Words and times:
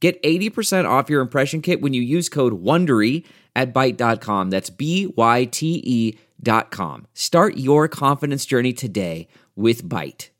Get 0.00 0.22
80% 0.22 0.88
off 0.88 1.10
your 1.10 1.20
impression 1.20 1.60
kit 1.60 1.80
when 1.80 1.92
you 1.92 2.02
use 2.02 2.28
code 2.28 2.62
WONDERY 2.62 3.24
at 3.56 3.74
Byte.com. 3.74 4.50
That's 4.50 4.70
B-Y-T-E 4.70 6.18
dot 6.40 6.70
com. 6.70 7.06
Start 7.14 7.56
your 7.56 7.88
confidence 7.88 8.46
journey 8.46 8.72
today 8.72 9.26
with 9.56 9.82
Byte. 9.84 10.30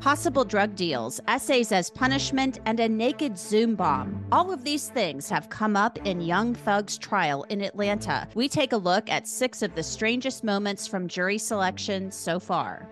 Possible 0.00 0.44
drug 0.44 0.76
deals, 0.76 1.20
essays 1.26 1.72
as 1.72 1.90
punishment, 1.90 2.60
and 2.66 2.78
a 2.78 2.88
naked 2.88 3.36
Zoom 3.36 3.74
bomb. 3.74 4.24
All 4.30 4.52
of 4.52 4.62
these 4.62 4.90
things 4.90 5.28
have 5.28 5.48
come 5.48 5.74
up 5.74 5.98
in 6.06 6.20
Young 6.20 6.54
Thug's 6.54 6.98
trial 6.98 7.44
in 7.48 7.62
Atlanta. 7.62 8.28
We 8.34 8.48
take 8.48 8.72
a 8.72 8.76
look 8.76 9.10
at 9.10 9.26
six 9.26 9.60
of 9.60 9.74
the 9.74 9.82
strangest 9.82 10.44
moments 10.44 10.86
from 10.86 11.08
jury 11.08 11.38
selection 11.38 12.12
so 12.12 12.38
far. 12.38 12.88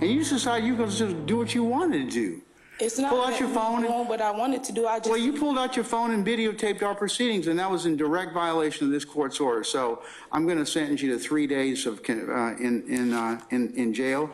And 0.00 0.10
you 0.10 0.24
decide 0.24 0.64
you're 0.64 0.76
going 0.76 0.90
to 0.90 0.96
just 0.96 1.26
do 1.26 1.36
what 1.36 1.54
you 1.54 1.62
wanted 1.62 2.10
to 2.10 2.10
do. 2.10 2.42
It's 2.82 2.98
not 2.98 3.10
Pull 3.10 3.20
out 3.22 3.32
that 3.32 3.40
your 3.40 3.50
phone 3.50 3.82
doing 3.82 3.92
and- 3.92 4.08
what 4.08 4.22
I 4.22 4.30
wanted 4.30 4.64
to 4.64 4.72
do. 4.72 4.86
I 4.86 4.98
just 5.00 5.10
Well, 5.10 5.18
you 5.18 5.34
pulled 5.34 5.58
out 5.58 5.76
your 5.76 5.84
phone 5.84 6.12
and 6.12 6.26
videotaped 6.26 6.82
our 6.82 6.94
proceedings, 6.94 7.46
and 7.46 7.58
that 7.58 7.70
was 7.70 7.84
in 7.84 7.94
direct 7.94 8.32
violation 8.32 8.86
of 8.86 8.92
this 8.92 9.04
court's 9.04 9.38
order. 9.38 9.62
So 9.64 10.02
I'm 10.32 10.46
going 10.46 10.56
to 10.56 10.64
sentence 10.64 11.02
you 11.02 11.12
to 11.12 11.18
three 11.18 11.46
days 11.46 11.84
of 11.84 12.02
con- 12.02 12.30
uh, 12.30 12.56
in 12.58 12.86
in, 12.88 13.12
uh, 13.12 13.38
in 13.50 13.74
in 13.74 13.92
jail. 13.92 14.30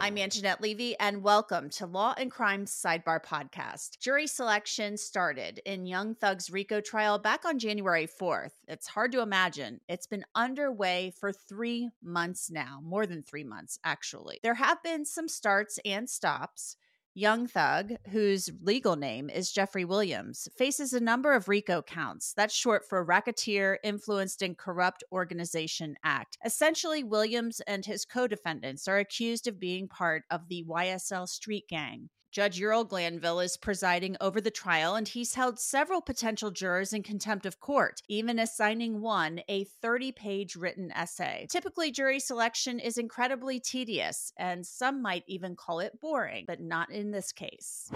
I'm 0.00 0.16
Angenette 0.16 0.60
Levy, 0.60 0.98
and 0.98 1.22
welcome 1.22 1.70
to 1.70 1.86
Law 1.86 2.14
and 2.18 2.28
Crime 2.28 2.64
Sidebar 2.64 3.24
Podcast. 3.24 4.00
Jury 4.00 4.26
selection 4.26 4.96
started 4.96 5.60
in 5.64 5.86
Young 5.86 6.16
Thug's 6.16 6.50
RICO 6.50 6.80
trial 6.80 7.20
back 7.20 7.44
on 7.44 7.60
January 7.60 8.08
4th. 8.08 8.50
It's 8.66 8.88
hard 8.88 9.12
to 9.12 9.20
imagine. 9.20 9.80
It's 9.88 10.08
been 10.08 10.24
underway 10.34 11.12
for 11.20 11.30
three 11.32 11.90
months 12.02 12.50
now, 12.50 12.80
more 12.82 13.06
than 13.06 13.22
three 13.22 13.44
months, 13.44 13.78
actually. 13.84 14.40
There 14.42 14.54
have 14.54 14.82
been 14.82 15.04
some 15.04 15.28
starts 15.28 15.78
and 15.84 16.10
stops. 16.10 16.76
Young 17.14 17.46
Thug, 17.46 17.92
whose 18.10 18.48
legal 18.62 18.96
name 18.96 19.28
is 19.28 19.52
Jeffrey 19.52 19.84
Williams, 19.84 20.48
faces 20.56 20.94
a 20.94 21.00
number 21.00 21.34
of 21.34 21.46
RICO 21.46 21.82
counts. 21.82 22.32
That's 22.34 22.54
short 22.54 22.88
for 22.88 23.04
Racketeer 23.04 23.76
Influenced 23.84 24.40
and 24.40 24.56
Corrupt 24.56 25.04
Organization 25.12 25.96
Act. 26.02 26.38
Essentially, 26.42 27.04
Williams 27.04 27.60
and 27.66 27.84
his 27.84 28.06
co 28.06 28.26
defendants 28.26 28.88
are 28.88 28.96
accused 28.96 29.46
of 29.46 29.60
being 29.60 29.88
part 29.88 30.22
of 30.30 30.48
the 30.48 30.64
YSL 30.66 31.28
street 31.28 31.68
gang. 31.68 32.08
Judge 32.32 32.58
Ural 32.58 32.84
Glanville 32.84 33.40
is 33.40 33.58
presiding 33.58 34.16
over 34.18 34.40
the 34.40 34.50
trial, 34.50 34.94
and 34.94 35.06
he's 35.06 35.34
held 35.34 35.60
several 35.60 36.00
potential 36.00 36.50
jurors 36.50 36.94
in 36.94 37.02
contempt 37.02 37.44
of 37.44 37.60
court, 37.60 38.00
even 38.08 38.38
assigning 38.38 39.02
one 39.02 39.42
a 39.48 39.64
30 39.64 40.12
page 40.12 40.56
written 40.56 40.90
essay. 40.92 41.46
Typically, 41.50 41.90
jury 41.90 42.18
selection 42.18 42.80
is 42.80 42.96
incredibly 42.96 43.60
tedious, 43.60 44.32
and 44.38 44.66
some 44.66 45.02
might 45.02 45.24
even 45.26 45.54
call 45.54 45.80
it 45.80 46.00
boring, 46.00 46.46
but 46.46 46.58
not 46.58 46.90
in 46.90 47.10
this 47.10 47.32
case. 47.32 47.90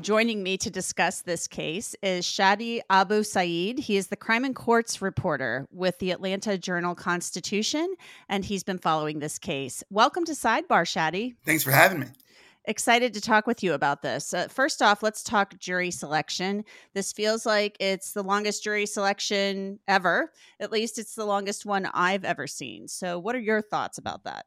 Joining 0.00 0.42
me 0.42 0.56
to 0.56 0.70
discuss 0.70 1.20
this 1.20 1.46
case 1.46 1.94
is 2.02 2.24
Shaddi 2.24 2.80
Abusaid. 2.90 3.80
He 3.80 3.98
is 3.98 4.06
the 4.06 4.16
crime 4.16 4.46
and 4.46 4.56
courts 4.56 5.02
reporter 5.02 5.66
with 5.70 5.98
the 5.98 6.10
Atlanta 6.10 6.56
Journal 6.56 6.94
Constitution, 6.94 7.96
and 8.30 8.46
he's 8.46 8.64
been 8.64 8.78
following 8.78 9.18
this 9.18 9.38
case. 9.38 9.84
Welcome 9.90 10.24
to 10.24 10.32
Sidebar, 10.32 10.86
Shaddi. 10.86 11.34
Thanks 11.44 11.62
for 11.62 11.70
having 11.70 12.00
me. 12.00 12.06
Excited 12.64 13.12
to 13.14 13.20
talk 13.20 13.48
with 13.48 13.64
you 13.64 13.72
about 13.72 14.02
this. 14.02 14.32
Uh, 14.32 14.46
first 14.46 14.82
off, 14.82 15.02
let's 15.02 15.24
talk 15.24 15.58
jury 15.58 15.90
selection. 15.90 16.64
This 16.94 17.12
feels 17.12 17.44
like 17.44 17.76
it's 17.80 18.12
the 18.12 18.22
longest 18.22 18.62
jury 18.62 18.86
selection 18.86 19.80
ever. 19.88 20.30
At 20.60 20.70
least 20.70 20.96
it's 20.96 21.16
the 21.16 21.24
longest 21.24 21.66
one 21.66 21.88
I've 21.92 22.24
ever 22.24 22.46
seen. 22.46 22.86
So, 22.86 23.18
what 23.18 23.34
are 23.34 23.40
your 23.40 23.62
thoughts 23.62 23.98
about 23.98 24.22
that? 24.24 24.46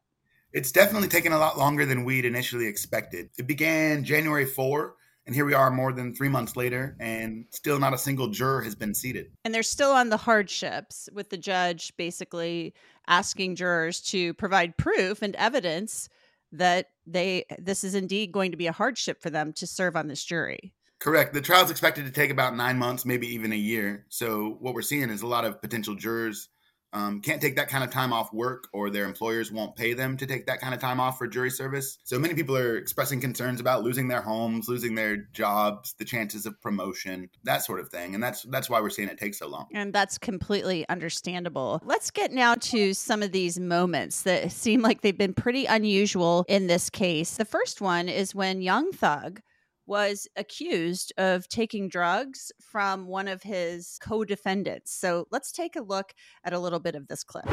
It's 0.54 0.72
definitely 0.72 1.08
taken 1.08 1.32
a 1.32 1.38
lot 1.38 1.58
longer 1.58 1.84
than 1.84 2.04
we'd 2.04 2.24
initially 2.24 2.66
expected. 2.66 3.28
It 3.36 3.46
began 3.46 4.02
January 4.02 4.46
4, 4.46 4.94
and 5.26 5.34
here 5.34 5.44
we 5.44 5.52
are 5.52 5.70
more 5.70 5.92
than 5.92 6.14
three 6.14 6.30
months 6.30 6.56
later, 6.56 6.96
and 6.98 7.44
still 7.50 7.78
not 7.78 7.92
a 7.92 7.98
single 7.98 8.28
juror 8.28 8.62
has 8.62 8.74
been 8.74 8.94
seated. 8.94 9.26
And 9.44 9.54
they're 9.54 9.62
still 9.62 9.92
on 9.92 10.08
the 10.08 10.16
hardships 10.16 11.10
with 11.12 11.28
the 11.28 11.36
judge 11.36 11.94
basically 11.98 12.72
asking 13.06 13.56
jurors 13.56 14.00
to 14.02 14.32
provide 14.34 14.78
proof 14.78 15.20
and 15.20 15.36
evidence 15.36 16.08
that 16.52 16.86
they 17.06 17.44
this 17.58 17.84
is 17.84 17.94
indeed 17.94 18.32
going 18.32 18.50
to 18.50 18.56
be 18.56 18.66
a 18.66 18.72
hardship 18.72 19.20
for 19.22 19.30
them 19.30 19.52
to 19.54 19.66
serve 19.66 19.96
on 19.96 20.08
this 20.08 20.24
jury. 20.24 20.72
Correct. 20.98 21.34
The 21.34 21.42
trial 21.42 21.64
is 21.64 21.70
expected 21.70 22.06
to 22.06 22.10
take 22.10 22.30
about 22.30 22.56
nine 22.56 22.78
months, 22.78 23.04
maybe 23.04 23.26
even 23.28 23.52
a 23.52 23.56
year. 23.56 24.06
So, 24.08 24.56
what 24.60 24.74
we're 24.74 24.82
seeing 24.82 25.10
is 25.10 25.22
a 25.22 25.26
lot 25.26 25.44
of 25.44 25.60
potential 25.60 25.94
jurors 25.94 26.48
um, 26.92 27.20
can't 27.20 27.40
take 27.40 27.56
that 27.56 27.68
kind 27.68 27.84
of 27.84 27.90
time 27.90 28.12
off 28.12 28.32
work, 28.32 28.68
or 28.72 28.90
their 28.90 29.04
employers 29.04 29.52
won't 29.52 29.76
pay 29.76 29.92
them 29.92 30.16
to 30.16 30.26
take 30.26 30.46
that 30.46 30.60
kind 30.60 30.74
of 30.74 30.80
time 30.80 31.00
off 31.00 31.18
for 31.18 31.26
jury 31.26 31.50
service. 31.50 31.98
So, 32.04 32.18
many 32.18 32.34
people 32.34 32.56
are 32.56 32.76
expressing 32.76 33.20
concerns 33.20 33.60
about 33.60 33.82
losing 33.82 34.08
their 34.08 34.22
homes, 34.22 34.68
losing 34.68 34.94
their 34.94 35.16
jobs, 35.16 35.94
the 35.98 36.04
chances 36.04 36.46
of 36.46 36.60
promotion, 36.60 37.28
that 37.44 37.64
sort 37.64 37.80
of 37.80 37.88
thing. 37.88 38.14
And 38.14 38.22
that's 38.22 38.42
that's 38.44 38.70
why 38.70 38.80
we're 38.80 38.90
seeing 38.90 39.08
it 39.08 39.18
take 39.18 39.34
so 39.34 39.48
long. 39.48 39.66
And 39.72 39.92
that's 39.92 40.18
completely 40.18 40.88
understandable. 40.88 41.80
Let's 41.84 42.10
get 42.10 42.32
now 42.32 42.54
to 42.54 42.94
some 42.94 43.22
of 43.22 43.32
these 43.32 43.58
moments 43.58 44.22
that 44.22 44.52
seem 44.52 44.82
like 44.82 45.02
they've 45.02 45.16
been 45.16 45.34
pretty 45.34 45.66
unusual 45.66 46.44
in 46.48 46.66
this 46.66 46.90
case. 46.90 47.36
The 47.36 47.44
first 47.44 47.80
one 47.80 48.08
is 48.08 48.34
when 48.34 48.62
Young 48.62 48.92
Thug 48.92 49.40
was 49.86 50.28
accused 50.36 51.12
of 51.16 51.48
taking 51.48 51.88
drugs 51.88 52.52
from 52.60 53.06
one 53.06 53.28
of 53.28 53.42
his 53.42 53.98
co 54.02 54.24
defendants. 54.24 54.92
So 54.92 55.26
let's 55.30 55.52
take 55.52 55.76
a 55.76 55.82
look 55.82 56.12
at 56.44 56.52
a 56.52 56.58
little 56.58 56.80
bit 56.80 56.94
of 56.94 57.08
this 57.08 57.22
clip. 57.24 57.46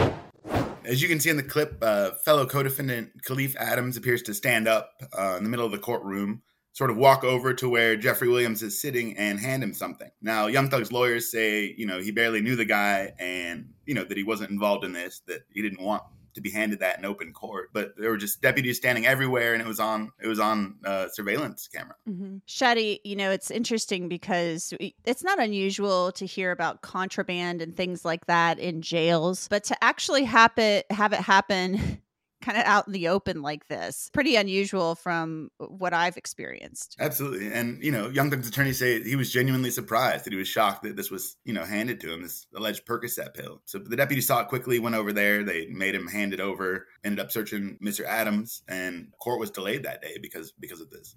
As 0.85 1.01
you 1.01 1.07
can 1.07 1.19
see 1.19 1.29
in 1.29 1.37
the 1.37 1.43
clip, 1.43 1.77
uh, 1.81 2.11
fellow 2.25 2.45
co-defendant 2.45 3.23
Kahlieff 3.23 3.55
Adams 3.55 3.95
appears 3.95 4.21
to 4.23 4.33
stand 4.33 4.67
up 4.67 5.01
uh, 5.17 5.35
in 5.37 5.43
the 5.43 5.49
middle 5.49 5.65
of 5.65 5.71
the 5.71 5.77
courtroom, 5.77 6.41
sort 6.73 6.89
of 6.89 6.97
walk 6.97 7.23
over 7.23 7.53
to 7.53 7.69
where 7.69 7.95
Jeffrey 7.95 8.27
Williams 8.27 8.61
is 8.61 8.81
sitting 8.81 9.15
and 9.15 9.39
hand 9.39 9.63
him 9.63 9.73
something. 9.73 10.09
Now, 10.21 10.47
Young 10.47 10.69
Thug's 10.69 10.91
lawyers 10.91 11.31
say, 11.31 11.73
you 11.77 11.85
know, 11.85 12.01
he 12.01 12.11
barely 12.11 12.41
knew 12.41 12.57
the 12.57 12.65
guy 12.65 13.13
and, 13.17 13.69
you 13.85 13.93
know, 13.93 14.03
that 14.03 14.17
he 14.17 14.23
wasn't 14.23 14.49
involved 14.49 14.83
in 14.83 14.91
this, 14.91 15.21
that 15.27 15.43
he 15.53 15.61
didn't 15.61 15.81
want 15.81 16.03
to 16.33 16.41
be 16.41 16.51
handed 16.51 16.79
that 16.79 16.99
in 16.99 17.05
open 17.05 17.33
court. 17.33 17.69
But 17.73 17.93
there 17.97 18.09
were 18.09 18.17
just 18.17 18.41
deputies 18.41 18.77
standing 18.77 19.05
everywhere, 19.05 19.53
and 19.53 19.61
it 19.61 19.67
was 19.67 19.79
on 19.79 20.11
it 20.21 20.27
was 20.27 20.39
on 20.39 20.75
uh, 20.85 21.07
surveillance 21.09 21.67
camera. 21.67 21.95
Mm-hmm. 22.09 22.37
Shaddi, 22.47 22.99
you 23.03 23.15
know, 23.15 23.31
it's 23.31 23.51
interesting 23.51 24.07
because 24.07 24.73
it's 25.05 25.23
not 25.23 25.39
unusual 25.39 26.11
to 26.13 26.25
hear 26.25 26.51
about 26.51 26.81
contraband 26.81 27.61
and 27.61 27.75
things 27.75 28.05
like 28.05 28.25
that 28.27 28.59
in 28.59 28.81
jails, 28.81 29.47
but 29.47 29.63
to 29.65 29.83
actually 29.83 30.23
happen, 30.23 30.83
have 30.89 31.13
it 31.13 31.19
happen 31.19 32.01
kind 32.43 32.57
of 32.57 32.65
out 32.65 32.87
in 32.87 32.93
the 32.93 33.07
open 33.07 33.41
like 33.41 33.67
this, 33.67 34.09
pretty 34.13 34.35
unusual 34.35 34.95
from 34.95 35.49
what 35.57 35.93
I've 35.93 36.17
experienced. 36.17 36.95
Absolutely. 36.99 37.51
And, 37.51 37.81
you 37.83 37.91
know, 37.91 38.09
Young 38.09 38.29
Thug's 38.29 38.47
attorney 38.47 38.73
say 38.73 39.01
he 39.01 39.15
was 39.15 39.31
genuinely 39.31 39.71
surprised 39.71 40.25
that 40.25 40.33
he 40.33 40.39
was 40.39 40.47
shocked 40.47 40.83
that 40.83 40.95
this 40.95 41.09
was, 41.09 41.37
you 41.45 41.53
know, 41.53 41.63
handed 41.63 41.99
to 42.01 42.13
him, 42.13 42.21
this 42.21 42.45
alleged 42.55 42.85
Percocet 42.85 43.33
pill. 43.33 43.61
So 43.65 43.79
the 43.79 43.95
deputy 43.95 44.21
saw 44.21 44.41
it 44.41 44.49
quickly, 44.49 44.79
went 44.79 44.95
over 44.95 45.13
there. 45.13 45.43
They 45.43 45.67
made 45.67 45.95
him 45.95 46.07
hand 46.07 46.33
it 46.33 46.39
over, 46.39 46.87
ended 47.03 47.19
up 47.19 47.31
searching 47.31 47.77
Mr. 47.83 48.05
Adams, 48.05 48.63
and 48.67 49.07
court 49.19 49.39
was 49.39 49.51
delayed 49.51 49.83
that 49.83 50.01
day 50.01 50.17
because 50.21 50.51
because 50.51 50.81
of 50.81 50.89
this. 50.89 51.15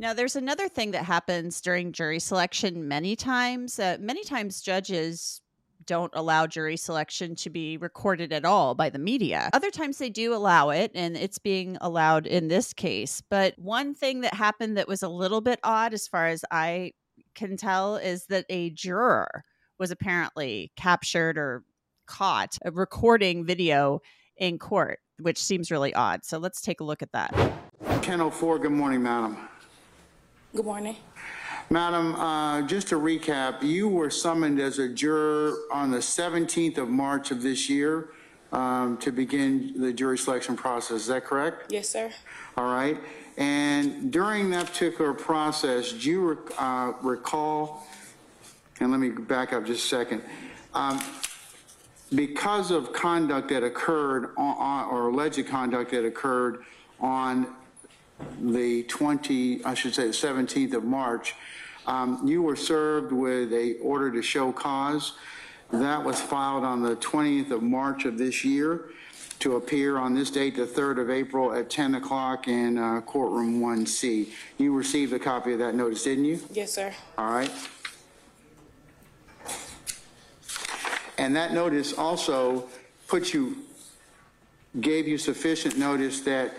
Now, 0.00 0.12
there's 0.12 0.36
another 0.36 0.68
thing 0.68 0.92
that 0.92 1.04
happens 1.04 1.60
during 1.60 1.90
jury 1.90 2.20
selection 2.20 2.86
many 2.86 3.16
times. 3.16 3.80
Uh, 3.80 3.96
many 3.98 4.22
times, 4.22 4.62
judges 4.62 5.40
don't 5.88 6.12
allow 6.14 6.46
jury 6.46 6.76
selection 6.76 7.34
to 7.34 7.50
be 7.50 7.78
recorded 7.78 8.32
at 8.32 8.44
all 8.44 8.74
by 8.74 8.90
the 8.90 8.98
media. 8.98 9.48
Other 9.54 9.70
times 9.70 9.98
they 9.98 10.10
do 10.10 10.34
allow 10.34 10.68
it, 10.68 10.92
and 10.94 11.16
it's 11.16 11.38
being 11.38 11.78
allowed 11.80 12.26
in 12.26 12.46
this 12.46 12.72
case. 12.72 13.22
But 13.28 13.58
one 13.58 13.94
thing 13.94 14.20
that 14.20 14.34
happened 14.34 14.76
that 14.76 14.86
was 14.86 15.02
a 15.02 15.08
little 15.08 15.40
bit 15.40 15.58
odd, 15.64 15.94
as 15.94 16.06
far 16.06 16.26
as 16.26 16.44
I 16.50 16.92
can 17.34 17.56
tell, 17.56 17.96
is 17.96 18.26
that 18.26 18.44
a 18.50 18.70
juror 18.70 19.42
was 19.78 19.90
apparently 19.90 20.70
captured 20.76 21.38
or 21.38 21.64
caught 22.06 22.58
recording 22.70 23.44
video 23.44 24.00
in 24.36 24.58
court, 24.58 24.98
which 25.18 25.42
seems 25.42 25.70
really 25.70 25.94
odd. 25.94 26.24
So 26.24 26.38
let's 26.38 26.60
take 26.60 26.80
a 26.80 26.84
look 26.84 27.02
at 27.02 27.12
that. 27.12 27.32
1004, 27.78 28.58
good 28.58 28.72
morning, 28.72 29.02
madam. 29.02 29.48
Good 30.54 30.66
morning. 30.66 30.96
Madam, 31.70 32.14
uh, 32.14 32.62
just 32.62 32.88
to 32.88 32.94
recap, 32.94 33.62
you 33.62 33.88
were 33.88 34.08
summoned 34.08 34.58
as 34.58 34.78
a 34.78 34.88
juror 34.88 35.54
on 35.70 35.90
the 35.90 35.98
17th 35.98 36.78
of 36.78 36.88
March 36.88 37.30
of 37.30 37.42
this 37.42 37.68
year 37.68 38.08
um, 38.52 38.96
to 38.96 39.12
begin 39.12 39.78
the 39.78 39.92
jury 39.92 40.16
selection 40.16 40.56
process. 40.56 41.02
Is 41.02 41.06
that 41.08 41.26
correct? 41.26 41.70
Yes, 41.70 41.90
sir. 41.90 42.10
All 42.56 42.72
right. 42.72 42.98
And 43.36 44.10
during 44.10 44.48
that 44.50 44.68
particular 44.68 45.12
process, 45.12 45.92
do 45.92 46.10
you 46.10 46.28
rec- 46.30 46.54
uh, 46.58 46.92
recall, 47.02 47.86
and 48.80 48.90
let 48.90 48.98
me 48.98 49.10
back 49.10 49.52
up 49.52 49.66
just 49.66 49.84
a 49.84 49.88
second, 49.88 50.22
um, 50.72 50.98
because 52.14 52.70
of 52.70 52.94
conduct 52.94 53.50
that 53.50 53.62
occurred 53.62 54.30
on- 54.38 54.88
or 54.88 55.08
alleged 55.08 55.46
conduct 55.46 55.90
that 55.90 56.06
occurred 56.06 56.64
on 56.98 57.54
the 58.40 58.82
20, 58.84 59.64
I 59.64 59.74
should 59.74 59.94
say 59.94 60.06
the 60.06 60.12
17th 60.12 60.74
of 60.74 60.84
March, 60.84 61.34
um, 61.86 62.20
you 62.26 62.42
were 62.42 62.56
served 62.56 63.12
with 63.12 63.52
a 63.52 63.74
order 63.78 64.10
to 64.10 64.22
show 64.22 64.52
cause. 64.52 65.14
That 65.70 66.04
was 66.04 66.20
filed 66.20 66.64
on 66.64 66.82
the 66.82 66.96
20th 66.96 67.50
of 67.50 67.62
March 67.62 68.04
of 68.04 68.18
this 68.18 68.44
year 68.44 68.90
to 69.40 69.56
appear 69.56 69.98
on 69.98 70.14
this 70.14 70.30
date, 70.30 70.56
the 70.56 70.66
3rd 70.66 71.00
of 71.02 71.10
April 71.10 71.52
at 71.52 71.70
10 71.70 71.94
o'clock 71.94 72.48
in 72.48 72.76
uh, 72.76 73.00
courtroom 73.02 73.60
1C. 73.60 74.28
You 74.58 74.74
received 74.74 75.12
a 75.12 75.18
copy 75.18 75.52
of 75.52 75.60
that 75.60 75.74
notice, 75.74 76.02
didn't 76.04 76.24
you? 76.24 76.40
Yes, 76.52 76.72
sir. 76.72 76.92
All 77.16 77.30
right. 77.30 77.50
And 81.16 81.34
that 81.36 81.52
notice 81.52 81.92
also 81.92 82.68
put 83.06 83.32
you, 83.32 83.58
gave 84.80 85.06
you 85.06 85.18
sufficient 85.18 85.78
notice 85.78 86.20
that, 86.22 86.54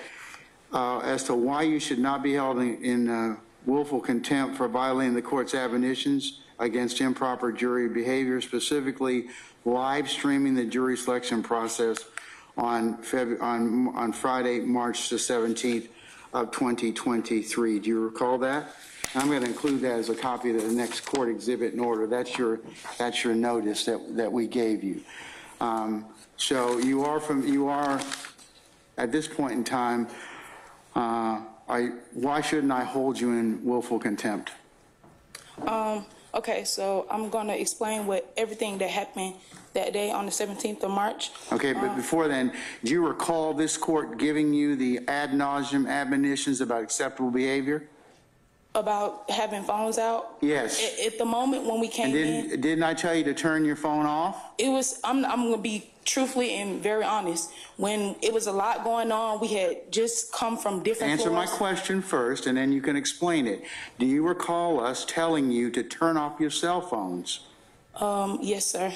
uh, 0.74 1.00
as 1.00 1.24
to 1.25 1.33
why 1.33 1.63
you 1.63 1.80
should 1.80 2.00
not 2.00 2.21
be 2.24 2.33
held 2.33 2.60
in- 2.60 2.83
in 2.83 3.10
uh, 3.10 3.36
willful 3.66 4.00
contempt 4.00 4.56
for 4.56 4.68
violating 4.68 5.13
the 5.13 5.21
court's 5.21 5.54
admonitions 5.54 6.42
against 6.60 7.01
improper 7.01 7.51
jury 7.51 7.88
behavior, 7.88 8.42
specifically 8.42 9.27
live 9.66 10.10
streaming 10.10 10.56
the 10.56 10.66
jury 10.66 10.98
selection 10.98 11.42
process 11.44 11.98
on 12.57 12.98
Feb, 12.98 13.42
on, 13.42 13.89
on 13.95 14.12
Friday, 14.12 14.60
March 14.60 15.10
the 15.10 15.16
17th 15.16 15.88
of 16.33 16.51
2023. 16.51 17.80
Do 17.80 17.89
you 17.89 18.04
recall 18.04 18.38
that? 18.39 18.75
I'm 19.15 19.27
going 19.27 19.42
to 19.42 19.48
include 19.48 19.81
that 19.81 19.94
as 19.94 20.10
a 20.10 20.15
copy 20.15 20.56
of 20.56 20.62
the 20.62 20.72
next 20.72 21.01
court 21.01 21.30
exhibit 21.30 21.74
in 21.74 21.80
order. 21.80 22.06
That's 22.06 22.38
your, 22.38 22.60
that's 22.98 23.24
your 23.24 23.33
notice 23.33 23.86
that, 23.86 24.15
that 24.18 24.31
we 24.31 24.45
gave 24.48 24.83
you. 24.83 25.01
Um, 25.60 26.06
So 26.38 26.77
you 26.77 27.04
are 27.04 27.19
from, 27.19 27.45
you 27.45 27.68
are, 27.68 28.00
at 28.98 29.12
this 29.12 29.27
point 29.27 29.54
in 29.54 29.63
time, 29.63 30.07
uh, 30.95 31.41
I, 31.68 31.91
why 32.13 32.41
shouldn't 32.41 32.71
I 32.71 32.83
hold 32.83 33.19
you 33.19 33.31
in 33.31 33.63
willful 33.63 34.00
contempt? 34.00 34.51
Um, 35.68 36.06
okay, 36.33 36.63
so 36.63 37.06
I'm 37.12 37.30
gonna 37.30 37.53
explain 37.53 38.07
what, 38.07 38.31
everything 38.38 38.77
that 38.80 38.89
happened 38.89 39.36
that 39.74 39.94
day 39.94 40.09
on 40.09 40.25
the 40.25 40.31
17th 40.31 40.81
of 40.83 40.89
March. 40.91 41.31
Okay, 41.51 41.74
but 41.74 41.95
before 41.95 42.27
then, 42.27 42.51
do 42.83 42.91
you 42.91 43.06
recall 43.06 43.53
this 43.53 43.77
court 43.77 44.18
giving 44.18 44.53
you 44.53 44.75
the 44.75 45.00
ad 45.07 45.31
nauseum 45.31 45.88
admonitions 45.88 46.59
about 46.62 46.81
acceptable 46.81 47.30
behavior? 47.30 47.88
About 48.74 49.30
having 49.30 49.63
phones 49.63 49.97
out? 49.97 50.38
Yes. 50.41 50.81
At, 51.00 51.13
at 51.13 51.18
the 51.18 51.25
moment 51.25 51.65
when 51.65 51.80
we 51.80 51.88
And 51.88 51.94
came 51.94 52.15
in, 52.15 52.44
didn't, 52.47 52.62
didn't 52.62 52.83
I 52.83 52.94
tell 52.94 53.13
you 53.13 53.24
to 53.25 53.33
turn 53.33 53.63
your 53.65 53.75
phone 53.75 54.06
off? 54.06 54.53
it 54.57 54.69
was, 54.69 55.00
I'm, 55.03 55.24
I'm 55.25 55.50
gonna 55.50 55.57
be 55.57 55.91
truthfully 56.09 56.56
and 56.56 56.81
very 56.81 57.03
honest. 57.03 57.51
When 57.77 58.15
it 58.21 58.33
was 58.33 58.47
a 58.47 58.51
lot 58.51 58.83
going 58.83 59.11
on, 59.11 59.39
we 59.39 59.50
had 59.50 59.91
just 59.91 60.33
come 60.33 60.57
from 60.57 60.81
different 60.81 61.13
Answer 61.13 61.29
my 61.29 61.45
floors. 61.45 61.57
question 61.57 62.01
first, 62.01 62.47
and 62.47 62.57
then 62.57 62.71
you 62.71 62.81
can 62.81 62.95
explain 62.95 63.47
it. 63.47 63.63
Do 64.00 64.06
you 64.06 64.27
recall 64.27 64.79
us 64.79 65.06
telling 65.06 65.51
you 65.51 65.69
to 65.71 65.83
turn 65.83 66.17
off 66.17 66.39
your 66.39 66.50
cell 66.50 66.81
phones? 66.81 67.41
Um, 67.95 68.39
yes, 68.41 68.65
sir. 68.65 68.91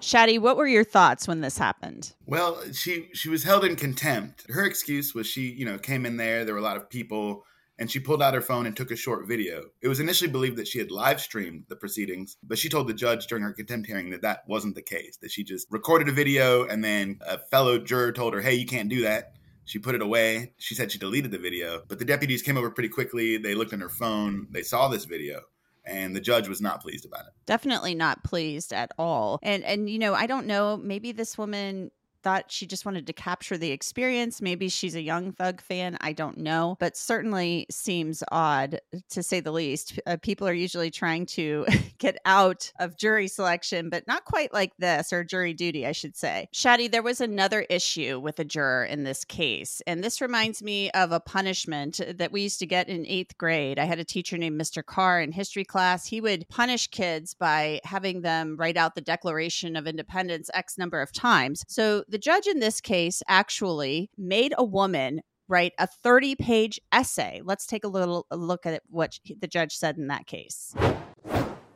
Shaddi, 0.00 0.38
what 0.38 0.56
were 0.56 0.66
your 0.66 0.84
thoughts 0.84 1.26
when 1.26 1.40
this 1.40 1.58
happened? 1.58 2.12
Well, 2.26 2.60
she 2.72 3.08
she 3.12 3.28
was 3.28 3.44
held 3.44 3.64
in 3.64 3.76
contempt. 3.76 4.46
Her 4.50 4.64
excuse 4.64 5.14
was 5.14 5.26
she, 5.26 5.50
you 5.50 5.64
know, 5.64 5.78
came 5.78 6.06
in 6.06 6.16
there, 6.16 6.44
there 6.44 6.54
were 6.54 6.60
a 6.60 6.64
lot 6.64 6.76
of 6.76 6.88
people, 6.88 7.44
and 7.78 7.90
she 7.90 8.00
pulled 8.00 8.22
out 8.22 8.34
her 8.34 8.40
phone 8.40 8.66
and 8.66 8.76
took 8.76 8.90
a 8.90 8.96
short 8.96 9.26
video. 9.26 9.64
It 9.82 9.88
was 9.88 10.00
initially 10.00 10.30
believed 10.30 10.56
that 10.56 10.68
she 10.68 10.78
had 10.78 10.90
live 10.90 11.20
streamed 11.20 11.64
the 11.68 11.76
proceedings, 11.76 12.36
but 12.42 12.58
she 12.58 12.68
told 12.68 12.88
the 12.88 12.94
judge 12.94 13.26
during 13.26 13.44
her 13.44 13.52
contempt 13.52 13.86
hearing 13.86 14.10
that 14.10 14.22
that 14.22 14.44
wasn't 14.48 14.74
the 14.74 14.82
case, 14.82 15.18
that 15.18 15.30
she 15.30 15.44
just 15.44 15.66
recorded 15.70 16.08
a 16.08 16.12
video 16.12 16.66
and 16.66 16.82
then 16.82 17.18
a 17.26 17.38
fellow 17.38 17.78
juror 17.78 18.12
told 18.12 18.34
her, 18.34 18.40
"Hey, 18.40 18.54
you 18.54 18.66
can't 18.66 18.88
do 18.88 19.02
that." 19.02 19.32
She 19.64 19.78
put 19.80 19.96
it 19.96 20.02
away. 20.02 20.52
She 20.58 20.74
said 20.74 20.92
she 20.92 20.98
deleted 20.98 21.32
the 21.32 21.38
video, 21.38 21.82
but 21.88 21.98
the 21.98 22.04
deputies 22.04 22.40
came 22.40 22.56
over 22.56 22.70
pretty 22.70 22.88
quickly. 22.88 23.36
They 23.36 23.54
looked 23.54 23.72
on 23.72 23.80
her 23.80 23.88
phone, 23.88 24.46
they 24.50 24.62
saw 24.62 24.88
this 24.88 25.04
video, 25.04 25.40
and 25.84 26.14
the 26.14 26.20
judge 26.20 26.48
was 26.48 26.60
not 26.60 26.80
pleased 26.80 27.04
about 27.04 27.26
it. 27.26 27.32
Definitely 27.46 27.96
not 27.96 28.22
pleased 28.22 28.72
at 28.72 28.92
all. 28.96 29.40
And 29.42 29.64
and 29.64 29.90
you 29.90 29.98
know, 29.98 30.14
I 30.14 30.26
don't 30.26 30.46
know, 30.46 30.76
maybe 30.76 31.12
this 31.12 31.36
woman 31.36 31.90
thought 32.26 32.50
she 32.50 32.66
just 32.66 32.84
wanted 32.84 33.06
to 33.06 33.12
capture 33.12 33.56
the 33.56 33.70
experience. 33.70 34.42
Maybe 34.42 34.68
she's 34.68 34.96
a 34.96 35.00
young 35.00 35.30
thug 35.30 35.60
fan. 35.60 35.96
I 36.00 36.12
don't 36.12 36.38
know, 36.38 36.76
but 36.80 36.96
certainly 36.96 37.66
seems 37.70 38.24
odd 38.32 38.80
to 39.10 39.22
say 39.22 39.38
the 39.38 39.52
least. 39.52 40.00
Uh, 40.08 40.16
people 40.20 40.48
are 40.48 40.52
usually 40.52 40.90
trying 40.90 41.26
to 41.26 41.66
get 41.98 42.18
out 42.24 42.72
of 42.80 42.96
jury 42.96 43.28
selection, 43.28 43.90
but 43.90 44.08
not 44.08 44.24
quite 44.24 44.52
like 44.52 44.72
this, 44.76 45.12
or 45.12 45.22
jury 45.22 45.54
duty, 45.54 45.86
I 45.86 45.92
should 45.92 46.16
say. 46.16 46.48
Shaddi, 46.52 46.90
there 46.90 47.00
was 47.00 47.20
another 47.20 47.60
issue 47.70 48.18
with 48.18 48.40
a 48.40 48.44
juror 48.44 48.84
in 48.84 49.04
this 49.04 49.24
case. 49.24 49.80
And 49.86 50.02
this 50.02 50.20
reminds 50.20 50.64
me 50.64 50.90
of 50.90 51.12
a 51.12 51.20
punishment 51.20 52.00
that 52.12 52.32
we 52.32 52.42
used 52.42 52.58
to 52.58 52.66
get 52.66 52.88
in 52.88 53.06
eighth 53.06 53.38
grade. 53.38 53.78
I 53.78 53.84
had 53.84 54.00
a 54.00 54.04
teacher 54.04 54.36
named 54.36 54.60
Mr. 54.60 54.84
Carr 54.84 55.20
in 55.20 55.30
history 55.30 55.64
class. 55.64 56.06
He 56.06 56.20
would 56.20 56.48
punish 56.48 56.88
kids 56.88 57.34
by 57.34 57.80
having 57.84 58.22
them 58.22 58.56
write 58.58 58.76
out 58.76 58.96
the 58.96 59.00
Declaration 59.00 59.76
of 59.76 59.86
Independence 59.86 60.50
X 60.54 60.76
number 60.76 61.00
of 61.00 61.12
times. 61.12 61.64
So 61.68 62.02
the 62.08 62.15
judge 62.18 62.46
in 62.46 62.60
this 62.60 62.80
case 62.80 63.22
actually 63.28 64.10
made 64.16 64.54
a 64.56 64.64
woman 64.64 65.20
write 65.48 65.72
a 65.78 65.86
30 65.86 66.34
page 66.36 66.80
essay. 66.92 67.40
Let's 67.44 67.66
take 67.66 67.84
a 67.84 67.88
little 67.88 68.26
a 68.30 68.36
look 68.36 68.66
at 68.66 68.82
what 68.88 69.18
the 69.40 69.46
judge 69.46 69.72
said 69.76 69.96
in 69.96 70.08
that 70.08 70.26
case. 70.26 70.74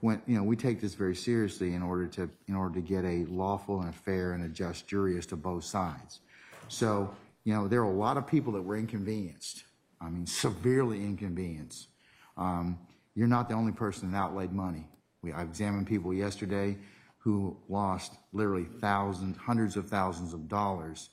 when, 0.00 0.22
you 0.26 0.36
know, 0.36 0.42
we 0.42 0.56
take 0.56 0.80
this 0.80 0.94
very 0.94 1.14
seriously 1.14 1.74
in 1.74 1.82
order 1.82 2.06
to, 2.06 2.30
in 2.48 2.54
order 2.54 2.74
to 2.76 2.80
get 2.80 3.04
a 3.04 3.24
lawful 3.26 3.80
and 3.80 3.90
a 3.90 3.92
fair 3.92 4.32
and 4.32 4.44
a 4.44 4.48
just 4.48 4.86
jury 4.86 5.18
as 5.18 5.26
to 5.26 5.36
both 5.36 5.64
sides. 5.64 6.20
So, 6.68 7.14
you 7.44 7.54
know, 7.54 7.68
there 7.68 7.80
are 7.80 7.90
a 7.90 7.96
lot 7.96 8.16
of 8.16 8.26
people 8.26 8.52
that 8.54 8.62
were 8.62 8.76
inconvenienced. 8.76 9.64
I 10.00 10.08
mean, 10.08 10.26
severely 10.26 11.02
inconvenienced. 11.02 11.88
Um, 12.36 12.78
you're 13.14 13.28
not 13.28 13.48
the 13.48 13.54
only 13.54 13.72
person 13.72 14.10
that 14.12 14.16
outlaid 14.16 14.52
money. 14.52 14.86
We, 15.22 15.32
I 15.32 15.42
examined 15.42 15.86
people 15.86 16.14
yesterday 16.14 16.78
who 17.20 17.54
lost 17.68 18.14
literally 18.32 18.64
thousands, 18.80 19.36
hundreds 19.36 19.76
of 19.76 19.88
thousands 19.88 20.32
of 20.32 20.48
dollars 20.48 21.10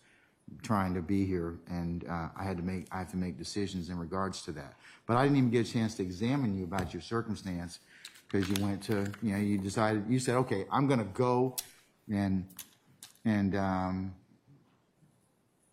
trying 0.64 0.94
to 0.94 1.02
be 1.02 1.26
here, 1.26 1.60
and 1.68 2.06
uh, 2.10 2.30
I 2.36 2.46
had 2.46 2.56
to 2.58 2.64
make 2.64 2.88
I 2.92 3.00
have 3.00 3.12
to 3.12 3.18
make 3.18 3.38
decisions 3.38 3.90
in 3.90 4.00
regards 4.00 4.42
to 4.44 4.54
that. 4.54 4.76
But 5.06 5.18
I 5.18 5.24
didn't 5.24 5.38
even 5.38 5.50
get 5.50 5.68
a 5.68 5.72
chance 5.72 5.96
to 5.96 6.04
examine 6.04 6.58
you 6.58 6.64
about 6.64 6.94
your 6.94 7.02
circumstance 7.02 7.80
because 8.32 8.50
you 8.50 8.66
went 8.66 8.82
to 8.84 9.12
you 9.22 9.34
know 9.34 9.38
you 9.38 9.58
decided 9.58 10.06
you 10.08 10.20
said 10.20 10.36
okay 10.36 10.66
I'm 10.72 10.88
going 10.88 11.00
to 11.00 11.06
go 11.06 11.58
and 12.10 12.48
and 13.26 13.56
um, 13.58 14.16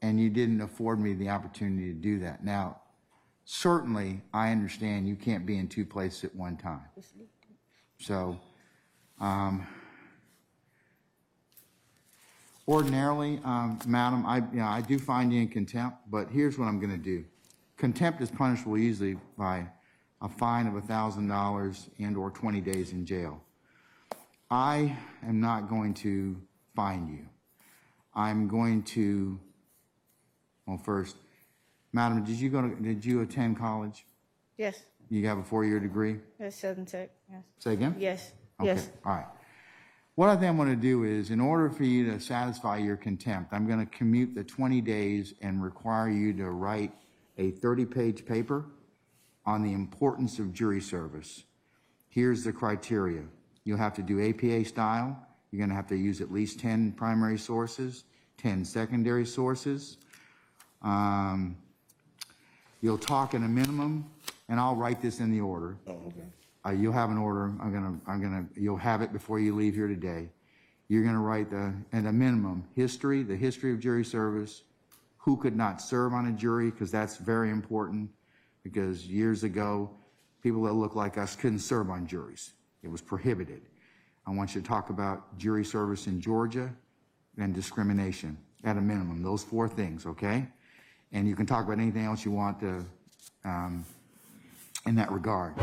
and 0.02 0.18
you 0.18 0.30
didn't 0.30 0.60
afford 0.60 0.98
me 0.98 1.12
the 1.12 1.28
opportunity 1.28 1.92
to 1.92 1.98
do 1.98 2.18
that. 2.18 2.44
Now, 2.44 2.80
certainly 3.44 4.20
I 4.32 4.50
understand 4.50 5.06
you 5.06 5.14
can't 5.14 5.46
be 5.46 5.58
in 5.58 5.68
two 5.68 5.84
places 5.84 6.24
at 6.24 6.34
one 6.34 6.56
time. 6.56 6.86
So. 8.00 8.40
Um, 9.20 9.64
Ordinarily, 12.66 13.40
um, 13.44 13.78
madam, 13.86 14.24
I, 14.24 14.38
you 14.38 14.44
know, 14.60 14.64
I 14.64 14.80
do 14.80 14.98
find 14.98 15.32
you 15.32 15.42
in 15.42 15.48
contempt, 15.48 15.98
but 16.10 16.30
here's 16.30 16.58
what 16.58 16.66
I'm 16.66 16.80
gonna 16.80 16.96
do. 16.96 17.24
Contempt 17.76 18.22
is 18.22 18.30
punishable 18.30 18.78
easily 18.78 19.18
by 19.36 19.66
a 20.22 20.28
fine 20.28 20.66
of 20.66 20.82
thousand 20.84 21.28
dollars 21.28 21.90
and/or 21.98 22.30
twenty 22.30 22.62
days 22.62 22.92
in 22.92 23.04
jail. 23.04 23.42
I 24.50 24.96
am 25.26 25.40
not 25.40 25.68
going 25.68 25.92
to 25.94 26.40
fine 26.74 27.06
you. 27.08 27.26
I'm 28.14 28.46
going 28.48 28.82
to, 28.84 29.38
well, 30.66 30.78
first, 30.78 31.16
madam, 31.92 32.24
did 32.24 32.36
you 32.36 32.48
go 32.48 32.62
to, 32.62 32.74
did 32.76 33.04
you 33.04 33.20
attend 33.22 33.58
college? 33.58 34.06
Yes, 34.56 34.80
You 35.10 35.26
have 35.26 35.38
a 35.38 35.42
four-year 35.42 35.80
degree? 35.80 36.20
yes, 36.38 36.54
Southern 36.56 36.86
Tech, 36.86 37.10
yes. 37.28 37.42
Say 37.58 37.72
again? 37.72 37.96
Yes, 37.98 38.32
Okay, 38.60 38.68
yes. 38.74 38.88
all 39.04 39.12
right. 39.16 39.26
What 40.16 40.28
I 40.28 40.36
then 40.36 40.56
want 40.56 40.70
to 40.70 40.76
do 40.76 41.02
is, 41.02 41.30
in 41.30 41.40
order 41.40 41.68
for 41.70 41.82
you 41.82 42.10
to 42.12 42.20
satisfy 42.20 42.76
your 42.76 42.96
contempt, 42.96 43.52
I'm 43.52 43.66
going 43.66 43.80
to 43.80 43.86
commute 43.86 44.34
the 44.34 44.44
20 44.44 44.80
days 44.80 45.34
and 45.42 45.62
require 45.62 46.08
you 46.08 46.32
to 46.34 46.50
write 46.50 46.92
a 47.36 47.50
30-page 47.52 48.24
paper 48.24 48.64
on 49.44 49.62
the 49.62 49.72
importance 49.72 50.38
of 50.38 50.52
jury 50.52 50.80
service. 50.80 51.42
Here's 52.08 52.44
the 52.44 52.52
criteria. 52.52 53.22
You'll 53.64 53.78
have 53.78 53.94
to 53.94 54.02
do 54.02 54.24
APA 54.28 54.64
style. 54.66 55.18
You're 55.50 55.58
going 55.58 55.70
to 55.70 55.76
have 55.76 55.88
to 55.88 55.96
use 55.96 56.20
at 56.20 56.32
least 56.32 56.60
10 56.60 56.92
primary 56.92 57.38
sources, 57.38 58.04
10 58.38 58.64
secondary 58.64 59.26
sources. 59.26 59.98
Um, 60.82 61.56
You'll 62.84 62.98
talk 62.98 63.32
in 63.32 63.44
a 63.44 63.48
minimum, 63.48 64.10
and 64.50 64.60
I'll 64.60 64.76
write 64.76 65.00
this 65.00 65.18
in 65.20 65.30
the 65.30 65.40
order. 65.40 65.78
Uh, 66.66 66.70
you'll 66.70 66.92
have 66.92 67.10
an 67.10 67.18
order, 67.18 67.54
I'm 67.60 67.72
gonna, 67.72 68.00
I'm 68.06 68.22
gonna, 68.22 68.46
you'll 68.54 68.76
have 68.76 69.02
it 69.02 69.12
before 69.12 69.38
you 69.38 69.54
leave 69.54 69.74
here 69.74 69.88
today. 69.88 70.30
You're 70.88 71.04
gonna 71.04 71.20
write 71.20 71.50
the, 71.50 71.74
at 71.92 72.06
a 72.06 72.12
minimum, 72.12 72.64
history, 72.74 73.22
the 73.22 73.36
history 73.36 73.72
of 73.72 73.80
jury 73.80 74.04
service, 74.04 74.62
who 75.18 75.36
could 75.36 75.56
not 75.56 75.80
serve 75.80 76.12
on 76.12 76.26
a 76.26 76.32
jury, 76.32 76.70
because 76.70 76.90
that's 76.90 77.16
very 77.16 77.50
important. 77.50 78.10
Because 78.62 79.06
years 79.06 79.44
ago, 79.44 79.90
people 80.42 80.62
that 80.62 80.72
look 80.72 80.94
like 80.94 81.18
us 81.18 81.36
couldn't 81.36 81.58
serve 81.58 81.90
on 81.90 82.06
juries. 82.06 82.52
It 82.82 82.88
was 82.88 83.02
prohibited. 83.02 83.62
I 84.26 84.30
want 84.30 84.54
you 84.54 84.62
to 84.62 84.66
talk 84.66 84.88
about 84.88 85.36
jury 85.36 85.64
service 85.64 86.06
in 86.06 86.20
Georgia 86.20 86.72
and 87.36 87.54
discrimination 87.54 88.38
at 88.64 88.78
a 88.78 88.80
minimum, 88.80 89.22
those 89.22 89.42
four 89.42 89.68
things, 89.68 90.06
okay? 90.06 90.46
And 91.12 91.28
you 91.28 91.36
can 91.36 91.44
talk 91.44 91.66
about 91.66 91.78
anything 91.78 92.04
else 92.04 92.24
you 92.24 92.30
want 92.30 92.60
to, 92.60 92.86
um, 93.44 93.84
in 94.86 94.94
that 94.94 95.10
regard. 95.12 95.54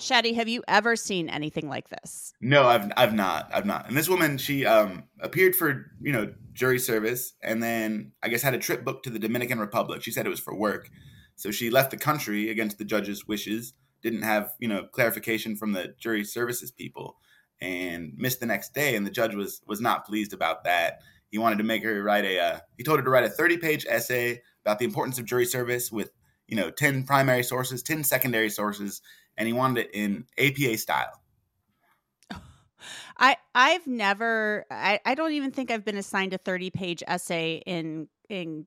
Shaddi, 0.00 0.34
have 0.34 0.48
you 0.48 0.62
ever 0.66 0.96
seen 0.96 1.28
anything 1.28 1.68
like 1.68 1.90
this? 1.90 2.32
No, 2.40 2.66
I've 2.66 2.90
I've 2.96 3.12
not. 3.12 3.50
I've 3.52 3.66
not. 3.66 3.86
And 3.86 3.96
this 3.96 4.08
woman, 4.08 4.38
she 4.38 4.64
um 4.64 5.04
appeared 5.20 5.54
for, 5.54 5.92
you 6.00 6.10
know, 6.10 6.32
jury 6.52 6.78
service 6.78 7.34
and 7.42 7.62
then 7.62 8.12
I 8.22 8.28
guess 8.28 8.42
had 8.42 8.54
a 8.54 8.58
trip 8.58 8.84
booked 8.84 9.04
to 9.04 9.10
the 9.10 9.18
Dominican 9.18 9.60
Republic. 9.60 10.02
She 10.02 10.10
said 10.10 10.26
it 10.26 10.30
was 10.30 10.40
for 10.40 10.56
work. 10.56 10.90
So 11.36 11.50
she 11.50 11.70
left 11.70 11.90
the 11.90 11.98
country 11.98 12.50
against 12.50 12.78
the 12.78 12.84
judge's 12.84 13.26
wishes, 13.26 13.74
didn't 14.02 14.22
have, 14.22 14.52
you 14.58 14.68
know, 14.68 14.84
clarification 14.84 15.54
from 15.54 15.72
the 15.72 15.94
jury 15.98 16.24
services 16.24 16.70
people 16.70 17.16
and 17.60 18.12
missed 18.16 18.40
the 18.40 18.46
next 18.46 18.72
day 18.72 18.96
and 18.96 19.06
the 19.06 19.10
judge 19.10 19.34
was 19.34 19.60
was 19.66 19.82
not 19.82 20.06
pleased 20.06 20.32
about 20.32 20.64
that. 20.64 21.00
He 21.30 21.36
wanted 21.36 21.58
to 21.58 21.64
make 21.64 21.84
her 21.84 22.02
write 22.02 22.24
a 22.24 22.40
uh, 22.40 22.60
he 22.78 22.84
told 22.84 22.98
her 22.98 23.04
to 23.04 23.10
write 23.10 23.24
a 23.24 23.28
30-page 23.28 23.84
essay 23.86 24.40
about 24.64 24.78
the 24.78 24.86
importance 24.86 25.18
of 25.18 25.26
jury 25.26 25.44
service 25.44 25.92
with, 25.92 26.10
you 26.48 26.56
know, 26.56 26.70
10 26.70 27.04
primary 27.04 27.42
sources, 27.42 27.82
10 27.82 28.02
secondary 28.02 28.48
sources 28.48 29.02
and 29.40 29.46
he 29.46 29.54
wanted 29.54 29.86
it 29.86 29.90
in 29.94 30.26
APA 30.38 30.76
style. 30.76 31.18
I 33.18 33.36
I've 33.54 33.86
never 33.86 34.66
I, 34.70 35.00
I 35.04 35.14
don't 35.14 35.32
even 35.32 35.50
think 35.50 35.70
I've 35.70 35.84
been 35.84 35.96
assigned 35.96 36.34
a 36.34 36.38
30 36.38 36.70
page 36.70 37.02
essay 37.06 37.62
in 37.66 38.08
in 38.28 38.66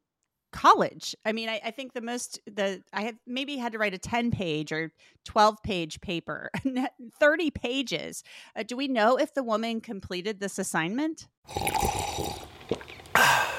college. 0.51 1.15
I 1.25 1.31
mean, 1.31 1.49
I, 1.49 1.59
I, 1.65 1.71
think 1.71 1.93
the 1.93 2.01
most 2.01 2.39
the 2.45 2.83
I 2.93 3.03
have 3.03 3.15
maybe 3.25 3.57
had 3.57 3.71
to 3.71 3.79
write 3.79 3.95
a 3.95 3.97
10 3.97 4.29
page 4.29 4.71
or 4.71 4.91
12 5.25 5.63
page 5.63 5.99
paper, 6.01 6.51
30 7.19 7.51
pages. 7.51 8.23
Uh, 8.55 8.61
do 8.61 8.77
we 8.77 8.87
know 8.87 9.17
if 9.17 9.33
the 9.33 9.41
woman 9.41 9.81
completed 9.81 10.39
this 10.39 10.59
assignment? 10.59 11.27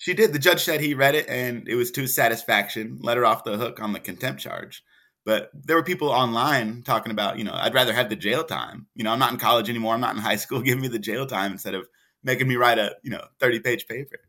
She 0.00 0.14
did. 0.14 0.32
The 0.32 0.38
judge 0.38 0.64
said 0.64 0.80
he 0.80 0.94
read 0.94 1.14
it 1.14 1.28
and 1.28 1.68
it 1.68 1.74
was 1.74 1.90
to 1.90 2.00
his 2.00 2.14
satisfaction, 2.14 3.00
let 3.02 3.18
her 3.18 3.26
off 3.26 3.44
the 3.44 3.58
hook 3.58 3.80
on 3.82 3.92
the 3.92 4.00
contempt 4.00 4.40
charge. 4.40 4.82
But 5.26 5.50
there 5.52 5.76
were 5.76 5.82
people 5.82 6.08
online 6.08 6.82
talking 6.82 7.12
about, 7.12 7.36
you 7.36 7.44
know, 7.44 7.52
I'd 7.52 7.74
rather 7.74 7.92
have 7.92 8.08
the 8.08 8.16
jail 8.16 8.42
time. 8.42 8.86
You 8.94 9.04
know, 9.04 9.12
I'm 9.12 9.18
not 9.18 9.30
in 9.30 9.38
college 9.38 9.68
anymore. 9.68 9.92
I'm 9.92 10.00
not 10.00 10.16
in 10.16 10.22
high 10.22 10.36
school. 10.36 10.62
Give 10.62 10.80
me 10.80 10.88
the 10.88 10.98
jail 10.98 11.26
time 11.26 11.52
instead 11.52 11.74
of 11.74 11.86
making 12.24 12.48
me 12.48 12.56
write 12.56 12.78
a, 12.78 12.96
you 13.02 13.10
know, 13.10 13.22
30 13.40 13.60
page 13.60 13.86
paper. 13.86 14.20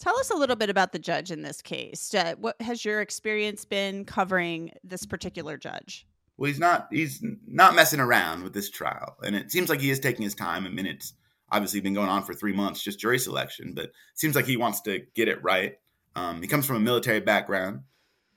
Tell 0.00 0.18
us 0.18 0.30
a 0.30 0.36
little 0.36 0.56
bit 0.56 0.68
about 0.68 0.90
the 0.90 0.98
judge 0.98 1.30
in 1.30 1.42
this 1.42 1.62
case. 1.62 2.12
Uh, 2.12 2.34
what 2.40 2.60
has 2.60 2.84
your 2.84 3.00
experience 3.00 3.64
been 3.64 4.04
covering 4.04 4.72
this 4.82 5.06
particular 5.06 5.56
judge? 5.56 6.08
Well, 6.38 6.48
he's 6.48 6.58
not 6.58 6.88
he's 6.90 7.24
not 7.46 7.76
messing 7.76 8.00
around 8.00 8.42
with 8.42 8.52
this 8.52 8.68
trial, 8.68 9.16
and 9.22 9.36
it 9.36 9.52
seems 9.52 9.68
like 9.68 9.80
he 9.80 9.90
is 9.90 10.00
taking 10.00 10.24
his 10.24 10.34
time. 10.34 10.66
I 10.66 10.70
mean, 10.70 10.86
it's 10.86 11.14
obviously 11.50 11.80
been 11.80 11.94
going 11.94 12.08
on 12.08 12.22
for 12.22 12.34
three 12.34 12.52
months, 12.52 12.82
just 12.82 12.98
jury 12.98 13.18
selection, 13.18 13.72
but 13.72 13.92
seems 14.14 14.34
like 14.34 14.46
he 14.46 14.56
wants 14.56 14.80
to 14.82 15.04
get 15.14 15.28
it 15.28 15.42
right. 15.42 15.78
Um, 16.14 16.40
he 16.42 16.48
comes 16.48 16.66
from 16.66 16.76
a 16.76 16.80
military 16.80 17.20
background 17.20 17.80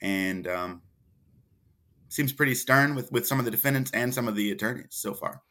and 0.02 0.48
um, 0.48 0.82
seems 2.10 2.34
pretty 2.34 2.56
stern 2.56 2.96
with, 2.96 3.12
with 3.12 3.26
some 3.26 3.40
of 3.40 3.46
the 3.46 3.52
defendants 3.52 3.92
and 3.92 4.14
some 4.14 4.28
of 4.28 4.36
the 4.36 4.52
attorneys 4.52 4.88
so 4.90 5.14
far. 5.14 5.42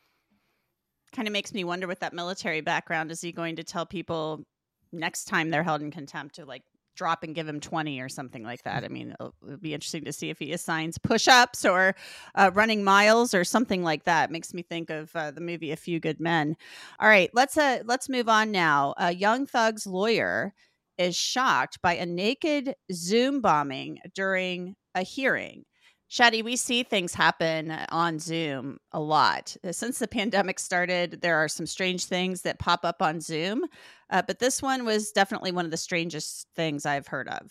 Kind 1.12 1.26
of 1.26 1.32
makes 1.32 1.54
me 1.54 1.64
wonder 1.64 1.86
with 1.86 2.00
that 2.00 2.12
military 2.12 2.60
background, 2.60 3.10
is 3.10 3.20
he 3.20 3.32
going 3.32 3.56
to 3.56 3.64
tell 3.64 3.86
people 3.86 4.44
next 4.92 5.24
time 5.24 5.50
they're 5.50 5.62
held 5.62 5.82
in 5.82 5.90
contempt 5.90 6.34
to 6.36 6.44
like 6.44 6.62
drop 6.98 7.22
and 7.22 7.34
give 7.34 7.48
him 7.48 7.60
20 7.60 8.00
or 8.00 8.08
something 8.08 8.42
like 8.42 8.64
that. 8.64 8.84
I 8.84 8.88
mean, 8.88 9.12
it'll, 9.12 9.34
it'll 9.46 9.56
be 9.56 9.72
interesting 9.72 10.04
to 10.04 10.12
see 10.12 10.28
if 10.28 10.38
he 10.38 10.52
assigns 10.52 10.98
push 10.98 11.28
ups 11.28 11.64
or 11.64 11.94
uh, 12.34 12.50
running 12.52 12.84
miles 12.84 13.32
or 13.32 13.44
something 13.44 13.82
like 13.82 14.04
that. 14.04 14.30
Makes 14.30 14.52
me 14.52 14.62
think 14.62 14.90
of 14.90 15.14
uh, 15.14 15.30
the 15.30 15.40
movie 15.40 15.70
A 15.70 15.76
Few 15.76 16.00
Good 16.00 16.20
Men. 16.20 16.56
All 17.00 17.08
right, 17.08 17.30
let's 17.32 17.56
uh, 17.56 17.78
let's 17.86 18.08
move 18.08 18.28
on 18.28 18.50
now. 18.50 18.94
A 18.98 19.12
Young 19.12 19.46
Thug's 19.46 19.86
lawyer 19.86 20.52
is 20.98 21.16
shocked 21.16 21.80
by 21.80 21.94
a 21.94 22.04
naked 22.04 22.74
Zoom 22.92 23.40
bombing 23.40 24.00
during 24.14 24.74
a 24.94 25.02
hearing. 25.02 25.64
Shaddi, 26.10 26.42
we 26.42 26.56
see 26.56 26.82
things 26.82 27.12
happen 27.12 27.70
on 27.90 28.18
Zoom 28.18 28.78
a 28.92 29.00
lot. 29.00 29.54
Since 29.70 29.98
the 29.98 30.08
pandemic 30.08 30.58
started, 30.58 31.20
there 31.20 31.36
are 31.36 31.48
some 31.48 31.66
strange 31.66 32.06
things 32.06 32.42
that 32.42 32.58
pop 32.58 32.84
up 32.84 33.02
on 33.02 33.20
Zoom, 33.20 33.66
uh, 34.08 34.22
but 34.26 34.38
this 34.38 34.62
one 34.62 34.86
was 34.86 35.12
definitely 35.12 35.52
one 35.52 35.66
of 35.66 35.70
the 35.70 35.76
strangest 35.76 36.48
things 36.56 36.86
I've 36.86 37.06
heard 37.06 37.28
of. 37.28 37.50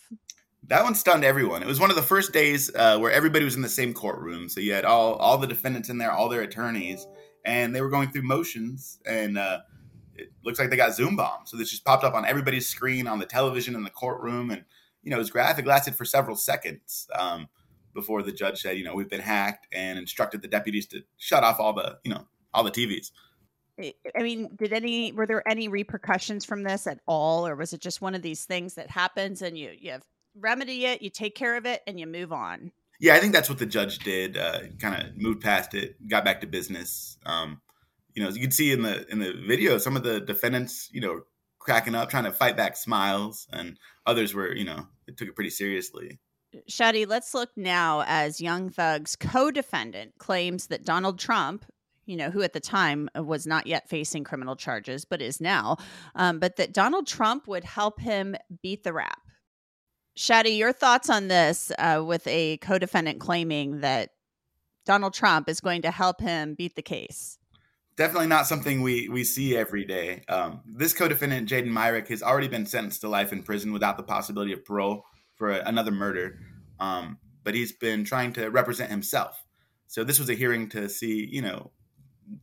That 0.67 0.83
one 0.83 0.95
stunned 0.95 1.23
everyone. 1.23 1.61
It 1.61 1.67
was 1.67 1.79
one 1.79 1.91
of 1.91 1.95
the 1.95 2.01
first 2.01 2.33
days 2.33 2.71
uh, 2.75 2.97
where 2.97 3.11
everybody 3.11 3.45
was 3.45 3.55
in 3.55 3.61
the 3.61 3.69
same 3.69 3.93
courtroom. 3.93 4.49
So 4.49 4.59
you 4.59 4.73
had 4.73 4.85
all 4.85 5.13
all 5.13 5.37
the 5.37 5.47
defendants 5.47 5.89
in 5.89 5.99
there, 5.99 6.11
all 6.11 6.27
their 6.27 6.41
attorneys, 6.41 7.05
and 7.45 7.75
they 7.75 7.81
were 7.81 7.89
going 7.89 8.09
through 8.09 8.23
motions. 8.23 8.99
And 9.05 9.37
uh, 9.37 9.59
it 10.15 10.31
looks 10.43 10.57
like 10.57 10.71
they 10.71 10.75
got 10.75 10.95
Zoom 10.95 11.15
bombed. 11.15 11.47
So 11.47 11.57
this 11.57 11.69
just 11.69 11.85
popped 11.85 12.03
up 12.03 12.15
on 12.15 12.25
everybody's 12.25 12.67
screen 12.67 13.07
on 13.07 13.19
the 13.19 13.25
television 13.25 13.75
in 13.75 13.83
the 13.83 13.91
courtroom, 13.91 14.49
and 14.49 14.65
you 15.03 15.11
know 15.11 15.17
it 15.17 15.19
was 15.19 15.29
graphic. 15.29 15.67
Lasted 15.67 15.95
for 15.95 16.05
several 16.05 16.35
seconds. 16.35 17.07
Um, 17.13 17.47
before 17.97 18.21
the 18.21 18.31
judge 18.31 18.61
said, 18.61 18.77
you 18.77 18.83
know, 18.83 18.93
we've 18.93 19.09
been 19.09 19.19
hacked 19.19 19.65
and 19.73 19.97
instructed 19.97 20.43
the 20.43 20.47
deputies 20.47 20.85
to 20.85 21.01
shut 21.17 21.43
off 21.43 21.59
all 21.59 21.73
the, 21.73 21.97
you 22.03 22.13
know, 22.13 22.27
all 22.53 22.63
the 22.63 22.71
TVs. 22.71 23.09
I 23.79 24.21
mean, 24.23 24.55
did 24.55 24.71
any 24.71 25.11
were 25.11 25.25
there 25.25 25.47
any 25.47 25.67
repercussions 25.67 26.45
from 26.45 26.61
this 26.61 26.85
at 26.85 26.99
all, 27.07 27.47
or 27.47 27.55
was 27.55 27.73
it 27.73 27.81
just 27.81 27.99
one 27.99 28.13
of 28.13 28.21
these 28.21 28.45
things 28.45 28.75
that 28.75 28.91
happens 28.91 29.41
and 29.41 29.57
you 29.57 29.71
you 29.77 29.91
have 29.91 30.03
remedy 30.35 30.85
it, 30.85 31.01
you 31.01 31.09
take 31.09 31.35
care 31.35 31.57
of 31.57 31.65
it, 31.65 31.81
and 31.87 31.99
you 31.99 32.07
move 32.07 32.31
on? 32.31 32.71
Yeah, 32.99 33.15
I 33.15 33.19
think 33.19 33.33
that's 33.33 33.49
what 33.49 33.59
the 33.59 33.65
judge 33.65 33.99
did. 33.99 34.37
Uh, 34.37 34.59
kind 34.79 35.01
of 35.01 35.17
moved 35.17 35.41
past 35.41 35.73
it, 35.73 35.95
got 36.07 36.25
back 36.25 36.41
to 36.41 36.47
business. 36.47 37.17
Um, 37.25 37.61
you 38.13 38.23
know, 38.23 38.29
as 38.29 38.35
you 38.35 38.41
can 38.41 38.51
see 38.51 38.71
in 38.71 38.83
the 38.83 39.07
in 39.11 39.19
the 39.19 39.33
video, 39.47 39.77
some 39.77 39.95
of 39.95 40.03
the 40.03 40.21
defendants, 40.21 40.89
you 40.91 41.01
know, 41.01 41.21
cracking 41.59 41.93
up, 41.93 42.09
trying 42.09 42.23
to 42.23 42.31
fight 42.31 42.57
back 42.57 42.77
smiles, 42.77 43.47
and 43.51 43.77
others 44.05 44.33
were, 44.33 44.55
you 44.55 44.65
know, 44.65 44.87
they 45.05 45.13
took 45.13 45.27
it 45.27 45.35
pretty 45.35 45.51
seriously. 45.51 46.19
Shaddi, 46.69 47.07
let's 47.07 47.33
look 47.33 47.49
now 47.55 48.03
as 48.07 48.41
Young 48.41 48.69
Thug's 48.69 49.15
co 49.15 49.51
defendant 49.51 50.13
claims 50.17 50.67
that 50.67 50.85
Donald 50.85 51.19
Trump, 51.19 51.65
you 52.05 52.15
know, 52.15 52.29
who 52.29 52.41
at 52.41 52.53
the 52.53 52.59
time 52.59 53.09
was 53.15 53.45
not 53.45 53.67
yet 53.67 53.89
facing 53.89 54.23
criminal 54.23 54.55
charges, 54.55 55.05
but 55.05 55.21
is 55.21 55.41
now, 55.41 55.77
um, 56.15 56.39
but 56.39 56.55
that 56.55 56.73
Donald 56.73 57.07
Trump 57.07 57.47
would 57.47 57.63
help 57.63 57.99
him 57.99 58.35
beat 58.61 58.83
the 58.83 58.93
rap. 58.93 59.19
Shaddi, 60.17 60.57
your 60.57 60.73
thoughts 60.73 61.09
on 61.09 61.27
this 61.27 61.71
uh, 61.77 62.01
with 62.05 62.25
a 62.27 62.57
co 62.57 62.79
defendant 62.79 63.19
claiming 63.19 63.81
that 63.81 64.11
Donald 64.85 65.13
Trump 65.13 65.49
is 65.49 65.59
going 65.59 65.81
to 65.81 65.91
help 65.91 66.21
him 66.21 66.55
beat 66.55 66.75
the 66.75 66.81
case? 66.81 67.37
Definitely 67.97 68.27
not 68.27 68.47
something 68.47 68.81
we, 68.81 69.09
we 69.09 69.23
see 69.23 69.57
every 69.57 69.83
day. 69.83 70.23
Um, 70.29 70.61
this 70.65 70.93
co 70.93 71.07
defendant, 71.07 71.49
Jayden 71.49 71.67
Myrick, 71.67 72.07
has 72.07 72.23
already 72.23 72.47
been 72.47 72.65
sentenced 72.65 73.01
to 73.01 73.09
life 73.09 73.33
in 73.33 73.43
prison 73.43 73.73
without 73.73 73.97
the 73.97 74.03
possibility 74.03 74.53
of 74.53 74.63
parole 74.63 75.03
for 75.37 75.51
another 75.51 75.91
murder. 75.91 76.39
Um, 76.79 77.17
but 77.43 77.55
he's 77.55 77.71
been 77.71 78.03
trying 78.03 78.33
to 78.33 78.49
represent 78.49 78.91
himself. 78.91 79.43
So 79.87 80.03
this 80.03 80.19
was 80.19 80.29
a 80.29 80.33
hearing 80.33 80.67
to 80.69 80.89
see, 80.89 81.27
you 81.31 81.41
know, 81.41 81.71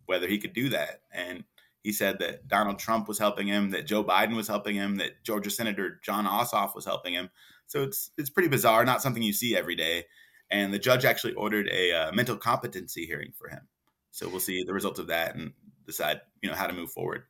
whether 0.06 0.26
he 0.26 0.38
could 0.38 0.54
do 0.54 0.70
that. 0.70 1.02
And 1.12 1.44
he 1.82 1.92
said 1.92 2.18
that 2.20 2.48
Donald 2.48 2.78
Trump 2.78 3.06
was 3.06 3.18
helping 3.18 3.46
him, 3.46 3.70
that 3.70 3.86
Joe 3.86 4.02
Biden 4.02 4.34
was 4.34 4.48
helping 4.48 4.74
him, 4.74 4.96
that 4.96 5.22
Georgia 5.22 5.50
Senator 5.50 6.00
Jon 6.02 6.24
Ossoff 6.24 6.74
was 6.74 6.86
helping 6.86 7.12
him. 7.12 7.28
So 7.66 7.82
it's 7.82 8.10
it's 8.16 8.30
pretty 8.30 8.48
bizarre, 8.48 8.84
not 8.84 9.02
something 9.02 9.22
you 9.22 9.34
see 9.34 9.54
every 9.56 9.76
day. 9.76 10.04
And 10.50 10.72
the 10.72 10.78
judge 10.78 11.04
actually 11.04 11.34
ordered 11.34 11.68
a 11.68 11.92
uh, 11.92 12.12
mental 12.12 12.36
competency 12.36 13.06
hearing 13.06 13.32
for 13.36 13.48
him. 13.48 13.68
So 14.10 14.28
we'll 14.28 14.40
see 14.40 14.62
the 14.64 14.72
results 14.72 14.98
of 14.98 15.08
that 15.08 15.34
and 15.34 15.52
decide, 15.86 16.20
you 16.40 16.48
know, 16.48 16.56
how 16.56 16.66
to 16.66 16.72
move 16.72 16.90
forward. 16.90 17.24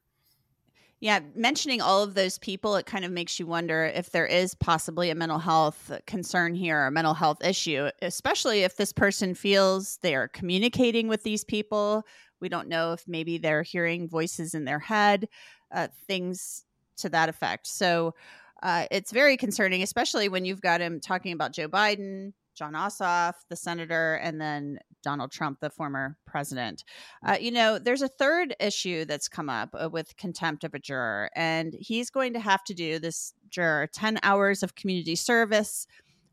Yeah, 1.04 1.20
mentioning 1.34 1.82
all 1.82 2.02
of 2.02 2.14
those 2.14 2.38
people, 2.38 2.76
it 2.76 2.86
kind 2.86 3.04
of 3.04 3.12
makes 3.12 3.38
you 3.38 3.46
wonder 3.46 3.84
if 3.84 4.08
there 4.08 4.24
is 4.24 4.54
possibly 4.54 5.10
a 5.10 5.14
mental 5.14 5.38
health 5.38 5.92
concern 6.06 6.54
here, 6.54 6.86
a 6.86 6.90
mental 6.90 7.12
health 7.12 7.44
issue, 7.44 7.90
especially 8.00 8.62
if 8.62 8.78
this 8.78 8.90
person 8.90 9.34
feels 9.34 9.98
they 9.98 10.14
are 10.14 10.28
communicating 10.28 11.06
with 11.06 11.22
these 11.22 11.44
people. 11.44 12.04
We 12.40 12.48
don't 12.48 12.68
know 12.68 12.94
if 12.94 13.06
maybe 13.06 13.36
they're 13.36 13.62
hearing 13.62 14.08
voices 14.08 14.54
in 14.54 14.64
their 14.64 14.78
head, 14.78 15.28
uh, 15.70 15.88
things 16.08 16.64
to 16.96 17.10
that 17.10 17.28
effect. 17.28 17.66
So 17.66 18.14
uh, 18.62 18.86
it's 18.90 19.12
very 19.12 19.36
concerning, 19.36 19.82
especially 19.82 20.30
when 20.30 20.46
you've 20.46 20.62
got 20.62 20.80
him 20.80 21.00
talking 21.00 21.34
about 21.34 21.52
Joe 21.52 21.68
Biden, 21.68 22.32
Jon 22.54 22.74
Ossoff, 22.74 23.34
the 23.48 23.56
senator, 23.56 24.14
and 24.14 24.40
then 24.40 24.78
Donald 25.02 25.30
Trump, 25.32 25.60
the 25.60 25.70
former 25.70 26.16
president. 26.26 26.84
Uh, 27.26 27.36
you 27.40 27.50
know, 27.50 27.78
there's 27.78 28.02
a 28.02 28.08
third 28.08 28.54
issue 28.60 29.04
that's 29.04 29.28
come 29.28 29.50
up 29.50 29.74
uh, 29.78 29.88
with 29.88 30.16
contempt 30.16 30.64
of 30.64 30.74
a 30.74 30.78
juror, 30.78 31.30
and 31.34 31.74
he's 31.78 32.10
going 32.10 32.32
to 32.32 32.40
have 32.40 32.64
to 32.64 32.74
do 32.74 32.98
this 32.98 33.34
juror 33.50 33.88
10 33.92 34.18
hours 34.22 34.62
of 34.62 34.74
community 34.74 35.14
service. 35.14 35.86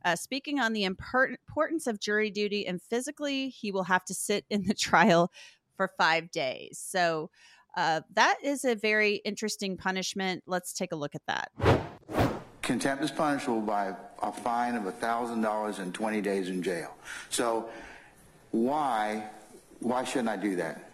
Uh, 0.04 0.16
speaking 0.16 0.60
on 0.60 0.74
the 0.74 0.84
importance 0.84 1.86
of 1.86 2.00
jury 2.00 2.32
duty 2.32 2.66
and 2.66 2.82
physically, 2.82 3.50
he 3.50 3.72
will 3.72 3.84
have 3.84 4.04
to 4.06 4.14
sit 4.14 4.46
in 4.50 4.64
the 4.64 4.74
trial 4.80 5.32
for 5.76 5.90
five 5.98 6.32
days. 6.32 6.82
So, 6.84 7.30
uh, 7.78 8.02
that 8.14 8.38
is 8.44 8.66
a 8.66 8.76
very 8.76 9.16
interesting 9.24 9.78
punishment. 9.78 10.44
Let's 10.46 10.74
take 10.74 10.92
a 10.92 10.96
look 10.98 11.16
at 11.16 11.22
that. 11.28 11.91
Contempt 12.72 13.04
is 13.04 13.12
punishable 13.12 13.60
by 13.60 13.94
a 14.24 14.32
fine 14.32 14.76
of 14.76 14.84
$1,000 14.84 15.80
and 15.80 15.94
20 15.94 16.22
days 16.22 16.48
in 16.48 16.64
jail. 16.64 16.96
So 17.30 17.68
why, 18.52 19.26
why 19.82 20.06
shouldn't 20.06 20.30
I 20.30 20.38
do 20.38 20.56
that? 20.56 20.90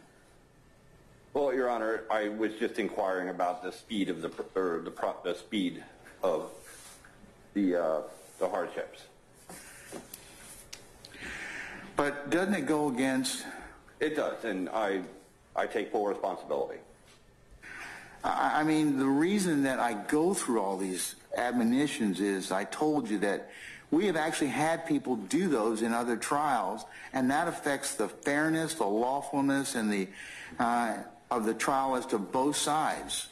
Well, 1.36 1.54
Your 1.54 1.70
Honor, 1.70 2.06
I 2.10 2.30
was 2.30 2.54
just 2.56 2.80
inquiring 2.80 3.30
about 3.30 3.62
the 3.62 3.72
speed 3.72 4.10
of 4.10 4.24
the, 4.24 4.32
or 4.56 4.82
the, 4.84 4.92
the 5.24 5.36
speed 5.36 5.84
of 6.24 6.50
the, 7.54 7.76
uh, 7.76 8.02
the 8.40 8.50
hardships. 8.50 9.04
But 11.96 12.32
doesn't 12.32 12.56
it 12.56 12.66
go 12.66 12.90
against? 12.90 13.46
It 14.00 14.16
does, 14.16 14.44
and 14.46 14.68
I, 14.70 15.02
I 15.56 15.68
take 15.68 15.92
full 15.92 16.08
responsibility. 16.08 16.80
I, 18.24 18.62
I 18.62 18.64
mean, 18.64 18.98
the 18.98 19.06
reason 19.06 19.62
that 19.64 19.78
I 19.78 19.94
go 19.94 20.34
through 20.34 20.60
all 20.60 20.76
these 20.76 21.14
admonitions 21.38 22.20
is 22.20 22.52
I 22.52 22.64
told 22.66 23.10
you 23.10 23.20
that 23.20 23.50
we 23.90 24.08
have 24.08 24.18
actually 24.18 24.48
had 24.48 24.86
people 24.86 25.16
do 25.16 25.48
those 25.48 25.82
in 25.82 25.94
other 25.94 26.18
trials, 26.18 26.84
and 27.14 27.32
that 27.32 27.48
affects 27.48 27.96
the 27.96 28.10
fairness, 28.10 28.74
the 28.74 28.86
lawfulness, 28.86 29.76
and 29.76 29.92
the 29.92 30.08
uh, 30.60 30.98
of 31.32 31.46
the 31.46 31.54
trial 31.54 31.96
as 31.96 32.06
to 32.08 32.18
both 32.18 32.56
sides. 32.56 33.28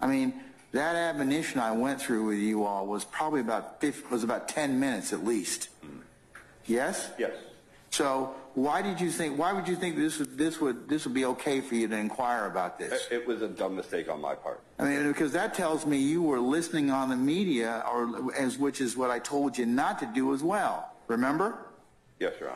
I 0.00 0.06
mean, 0.06 0.40
that 0.72 0.96
admonition 0.96 1.60
I 1.60 1.72
went 1.72 2.00
through 2.00 2.26
with 2.26 2.38
you 2.38 2.64
all 2.64 2.86
was 2.86 3.04
probably 3.04 3.40
about 3.40 3.80
50, 3.80 4.08
was 4.10 4.22
about 4.22 4.48
10 4.48 4.78
minutes 4.78 5.12
at 5.12 5.24
least. 5.24 5.68
Yes? 6.66 7.10
Yes. 7.18 7.32
So 8.00 8.34
why 8.54 8.80
did 8.80 8.98
you 8.98 9.10
think? 9.10 9.38
Why 9.38 9.52
would 9.52 9.68
you 9.68 9.76
think 9.76 9.94
this 9.94 10.18
would 10.18 10.38
this 10.38 10.58
would 10.58 10.88
this 10.88 11.04
would 11.04 11.12
be 11.12 11.26
okay 11.26 11.60
for 11.60 11.74
you 11.74 11.86
to 11.86 11.96
inquire 11.96 12.46
about 12.46 12.78
this? 12.78 13.06
It 13.10 13.26
was 13.26 13.42
a 13.42 13.48
dumb 13.48 13.76
mistake 13.76 14.08
on 14.08 14.22
my 14.22 14.34
part. 14.34 14.62
I 14.78 14.84
mean, 14.84 15.06
because 15.08 15.32
that 15.32 15.52
tells 15.52 15.84
me 15.84 15.98
you 15.98 16.22
were 16.22 16.40
listening 16.40 16.90
on 16.90 17.10
the 17.10 17.16
media, 17.16 17.84
or 17.92 18.34
as 18.34 18.56
which 18.56 18.80
is 18.80 18.96
what 18.96 19.10
I 19.10 19.18
told 19.18 19.58
you 19.58 19.66
not 19.66 19.98
to 19.98 20.06
do 20.06 20.32
as 20.32 20.42
well. 20.42 20.94
Remember? 21.08 21.58
Yes, 22.18 22.32
Your 22.40 22.52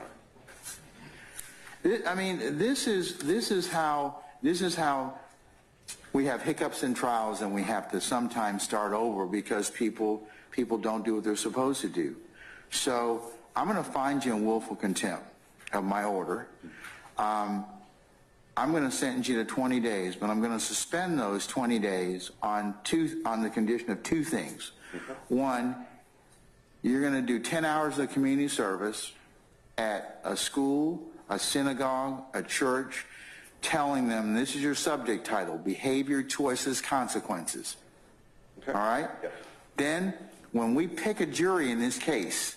Honor. 1.84 2.00
I 2.08 2.14
mean, 2.14 2.56
this 2.56 2.86
is 2.86 3.18
this 3.18 3.50
is 3.50 3.68
how 3.68 4.20
this 4.42 4.62
is 4.62 4.74
how 4.74 5.18
we 6.14 6.24
have 6.24 6.40
hiccups 6.40 6.84
in 6.84 6.94
trials, 6.94 7.42
and 7.42 7.52
we 7.52 7.64
have 7.64 7.90
to 7.90 8.00
sometimes 8.00 8.62
start 8.62 8.94
over 8.94 9.26
because 9.26 9.68
people 9.68 10.26
people 10.52 10.78
don't 10.78 11.04
do 11.04 11.16
what 11.16 11.24
they're 11.24 11.36
supposed 11.36 11.82
to 11.82 11.90
do. 11.90 12.16
So 12.70 13.30
I'm 13.54 13.68
going 13.68 13.76
to 13.76 13.84
find 13.84 14.24
you 14.24 14.34
in 14.34 14.46
willful 14.46 14.76
contempt 14.76 15.33
of 15.74 15.84
my 15.84 16.04
order. 16.04 16.48
Um, 17.18 17.64
I'm 18.56 18.70
going 18.70 18.84
to 18.84 18.90
sentence 18.90 19.28
you 19.28 19.36
to 19.36 19.44
20 19.44 19.80
days, 19.80 20.14
but 20.14 20.30
I'm 20.30 20.40
going 20.40 20.52
to 20.52 20.60
suspend 20.60 21.18
those 21.18 21.46
20 21.46 21.78
days 21.80 22.30
on 22.42 22.74
two 22.84 23.20
on 23.24 23.42
the 23.42 23.50
condition 23.50 23.90
of 23.90 24.02
two 24.02 24.22
things. 24.22 24.72
One, 25.28 25.74
you're 26.82 27.00
going 27.00 27.14
to 27.14 27.22
do 27.22 27.40
10 27.40 27.64
hours 27.64 27.98
of 27.98 28.10
community 28.10 28.48
service 28.48 29.12
at 29.76 30.20
a 30.22 30.36
school, 30.36 31.02
a 31.28 31.38
synagogue, 31.38 32.22
a 32.32 32.42
church, 32.42 33.06
telling 33.60 34.08
them 34.08 34.34
this 34.34 34.54
is 34.54 34.62
your 34.62 34.76
subject 34.76 35.26
title: 35.26 35.58
behavior, 35.58 36.22
choices, 36.22 36.80
consequences. 36.80 37.76
Okay. 38.60 38.72
All 38.72 38.86
right. 38.86 39.10
Yes. 39.22 39.32
Then, 39.76 40.14
when 40.52 40.76
we 40.76 40.86
pick 40.86 41.20
a 41.20 41.26
jury 41.26 41.72
in 41.72 41.80
this 41.80 41.98
case, 41.98 42.54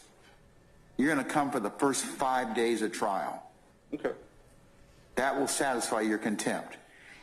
you're 0.97 1.13
going 1.13 1.23
to 1.25 1.31
come 1.31 1.51
for 1.51 1.59
the 1.59 1.69
first 1.69 2.03
five 2.03 2.55
days 2.55 2.81
of 2.81 2.91
trial. 2.91 3.43
Okay. 3.93 4.11
That 5.15 5.39
will 5.39 5.47
satisfy 5.47 6.01
your 6.01 6.17
contempt. 6.17 6.77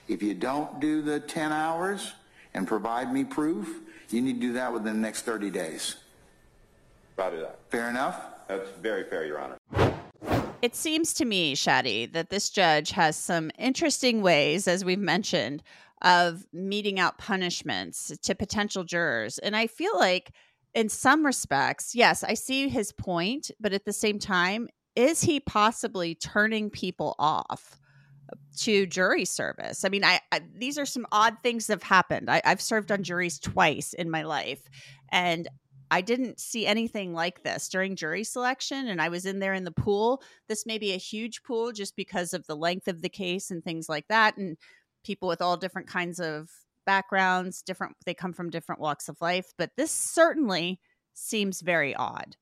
If 0.08 0.22
you 0.22 0.34
don't 0.34 0.80
do 0.80 1.02
the 1.02 1.20
10 1.20 1.52
hours 1.52 2.12
and 2.54 2.66
provide 2.66 3.12
me 3.12 3.24
proof, 3.24 3.80
you 4.10 4.20
need 4.20 4.34
to 4.34 4.40
do 4.40 4.52
that 4.54 4.72
within 4.72 4.94
the 4.94 5.00
next 5.00 5.22
30 5.22 5.50
days. 5.50 5.96
Roger 7.16 7.40
that. 7.40 7.58
Fair 7.70 7.88
enough? 7.88 8.20
That's 8.48 8.68
very 8.82 9.04
fair, 9.04 9.24
Your 9.24 9.40
Honor. 9.40 9.58
It 10.62 10.74
seems 10.74 11.12
to 11.14 11.24
me, 11.24 11.54
Shaddi, 11.54 12.12
that 12.12 12.30
this 12.30 12.50
judge 12.50 12.90
has 12.92 13.16
some 13.16 13.50
interesting 13.58 14.22
ways, 14.22 14.66
as 14.66 14.84
we've 14.84 14.98
mentioned, 14.98 15.62
of 16.02 16.46
meting 16.52 16.98
out 16.98 17.18
punishments 17.18 18.12
to 18.22 18.34
potential 18.34 18.84
jurors. 18.84 19.38
And 19.38 19.54
I 19.54 19.66
feel 19.66 19.96
like 19.98 20.32
in 20.74 20.88
some 20.88 21.24
respects, 21.24 21.94
yes, 21.94 22.24
I 22.24 22.34
see 22.34 22.68
his 22.68 22.92
point, 22.92 23.50
but 23.60 23.72
at 23.72 23.84
the 23.84 23.92
same 23.92 24.18
time, 24.18 24.68
is 24.96 25.22
he 25.22 25.40
possibly 25.40 26.14
turning 26.14 26.70
people 26.70 27.14
off 27.18 27.80
to 28.58 28.87
jury 28.87 29.24
service? 29.24 29.84
I 29.84 29.88
mean, 29.88 30.04
I, 30.04 30.20
I 30.32 30.40
these 30.56 30.78
are 30.78 30.87
some 30.87 31.06
odd 31.12 31.37
things 31.42 31.66
that 31.66 31.74
have 31.74 31.82
happened. 31.82 32.30
I, 32.30 32.42
I've 32.44 32.60
served 32.60 32.92
on 32.92 33.02
juries 33.02 33.38
twice 33.38 33.92
in 33.92 34.10
my 34.10 34.22
life, 34.22 34.68
and 35.10 35.48
I 35.90 36.00
didn't 36.00 36.40
see 36.40 36.66
anything 36.66 37.12
like 37.12 37.42
this 37.42 37.68
during 37.68 37.96
jury 37.96 38.24
selection, 38.24 38.88
and 38.88 39.00
I 39.00 39.08
was 39.08 39.26
in 39.26 39.38
there 39.38 39.54
in 39.54 39.64
the 39.64 39.70
pool. 39.70 40.22
This 40.48 40.66
may 40.66 40.78
be 40.78 40.92
a 40.92 40.98
huge 40.98 41.42
pool 41.42 41.72
just 41.72 41.94
because 41.96 42.34
of 42.34 42.46
the 42.46 42.56
length 42.56 42.88
of 42.88 43.02
the 43.02 43.08
case 43.08 43.50
and 43.50 43.62
things 43.62 43.88
like 43.88 44.08
that, 44.08 44.37
and 44.37 44.56
people 45.04 45.28
with 45.28 45.42
all 45.42 45.56
different 45.56 45.88
kinds 45.88 46.18
of 46.18 46.50
backgrounds, 46.85 47.62
different 47.62 47.97
they 48.05 48.14
come 48.14 48.33
from 48.33 48.51
different 48.51 48.81
walks 48.81 49.09
of 49.09 49.20
life, 49.20 49.53
but 49.57 49.70
this 49.77 49.90
certainly 49.90 50.81
seems 51.14 51.61
very 51.61 51.94
odd. 51.94 52.37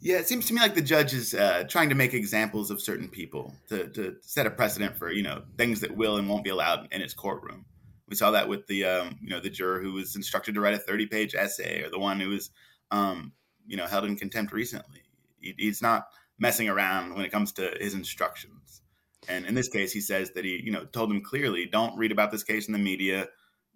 Yeah, 0.00 0.18
it 0.18 0.28
seems 0.28 0.46
to 0.46 0.54
me 0.54 0.60
like 0.60 0.74
the 0.74 0.82
judge 0.82 1.14
is 1.14 1.34
uh, 1.34 1.64
trying 1.68 1.88
to 1.88 1.94
make 1.94 2.12
examples 2.12 2.70
of 2.70 2.82
certain 2.82 3.08
people 3.08 3.54
to, 3.68 3.88
to 3.88 4.16
set 4.20 4.46
a 4.46 4.50
precedent 4.50 4.96
for 4.96 5.10
you 5.10 5.22
know 5.22 5.42
things 5.56 5.80
that 5.80 5.96
will 5.96 6.16
and 6.16 6.28
won't 6.28 6.44
be 6.44 6.50
allowed 6.50 6.88
in 6.92 7.00
his 7.00 7.14
courtroom. 7.14 7.64
We 8.08 8.14
saw 8.14 8.30
that 8.32 8.48
with 8.48 8.66
the 8.66 8.84
um, 8.84 9.18
you 9.22 9.30
know 9.30 9.40
the 9.40 9.50
juror 9.50 9.80
who 9.80 9.92
was 9.92 10.14
instructed 10.14 10.54
to 10.54 10.60
write 10.60 10.74
a 10.74 10.78
thirty 10.78 11.06
page 11.06 11.34
essay, 11.34 11.82
or 11.82 11.90
the 11.90 11.98
one 11.98 12.20
who 12.20 12.28
was 12.28 12.50
um, 12.90 13.32
you 13.66 13.76
know 13.76 13.86
held 13.86 14.04
in 14.04 14.16
contempt 14.16 14.52
recently. 14.52 15.02
He, 15.40 15.54
he's 15.56 15.80
not 15.80 16.06
messing 16.38 16.68
around 16.68 17.14
when 17.14 17.24
it 17.24 17.32
comes 17.32 17.52
to 17.52 17.74
his 17.80 17.94
instructions. 17.94 18.82
And 19.28 19.46
in 19.46 19.54
this 19.54 19.68
case, 19.68 19.92
he 19.92 20.00
says 20.00 20.30
that 20.32 20.44
he 20.44 20.60
you 20.62 20.72
know 20.72 20.84
told 20.84 21.08
them 21.08 21.22
clearly, 21.22 21.66
don't 21.66 21.96
read 21.96 22.12
about 22.12 22.30
this 22.30 22.44
case 22.44 22.66
in 22.66 22.72
the 22.72 22.78
media 22.78 23.28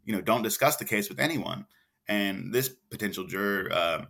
you 0.05 0.15
know, 0.15 0.21
don't 0.21 0.43
discuss 0.43 0.77
the 0.77 0.85
case 0.85 1.09
with 1.09 1.21
anyone. 1.21 1.67
And 2.09 2.53
this 2.53 2.69
potential 2.91 3.25
juror 3.25 3.71
uh, 3.73 4.05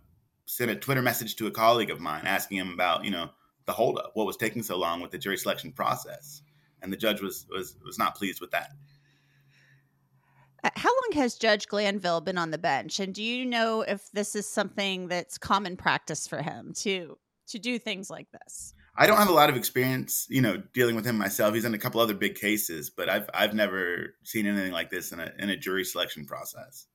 sent 0.45 0.71
a 0.71 0.75
Twitter 0.75 1.01
message 1.01 1.35
to 1.37 1.47
a 1.47 1.51
colleague 1.51 1.91
of 1.91 1.99
mine 1.99 2.23
asking 2.25 2.57
him 2.57 2.73
about, 2.73 3.05
you 3.05 3.11
know, 3.11 3.29
the 3.65 3.73
holdup, 3.73 4.11
what 4.15 4.25
was 4.25 4.37
taking 4.37 4.63
so 4.63 4.77
long 4.77 5.01
with 5.01 5.11
the 5.11 5.17
jury 5.17 5.37
selection 5.37 5.71
process. 5.71 6.41
And 6.81 6.91
the 6.91 6.97
judge 6.97 7.21
was 7.21 7.45
was 7.49 7.77
was 7.85 7.99
not 7.99 8.15
pleased 8.15 8.41
with 8.41 8.51
that. 8.51 8.71
Uh, 10.63 10.69
how 10.75 10.89
long 10.89 11.21
has 11.21 11.35
Judge 11.35 11.67
Glanville 11.67 12.21
been 12.21 12.37
on 12.37 12.51
the 12.51 12.57
bench? 12.57 12.99
And 12.99 13.13
do 13.13 13.23
you 13.23 13.45
know 13.45 13.81
if 13.81 14.11
this 14.11 14.35
is 14.35 14.47
something 14.47 15.07
that's 15.07 15.37
common 15.37 15.77
practice 15.77 16.27
for 16.27 16.41
him 16.41 16.73
to 16.77 17.17
to 17.47 17.59
do 17.59 17.77
things 17.77 18.09
like 18.09 18.27
this? 18.31 18.73
I 18.95 19.07
don't 19.07 19.17
have 19.17 19.29
a 19.29 19.33
lot 19.33 19.49
of 19.49 19.55
experience, 19.55 20.27
you 20.29 20.41
know, 20.41 20.61
dealing 20.73 20.95
with 20.95 21.05
him 21.05 21.17
myself. 21.17 21.53
He's 21.53 21.65
in 21.65 21.73
a 21.73 21.77
couple 21.77 22.01
other 22.01 22.13
big 22.13 22.35
cases, 22.35 22.89
but 22.89 23.09
I've 23.09 23.29
I've 23.33 23.53
never 23.53 24.15
seen 24.23 24.45
anything 24.45 24.73
like 24.73 24.89
this 24.89 25.11
in 25.11 25.19
a 25.19 25.31
in 25.39 25.49
a 25.49 25.57
jury 25.57 25.85
selection 25.85 26.25
process. 26.25 26.87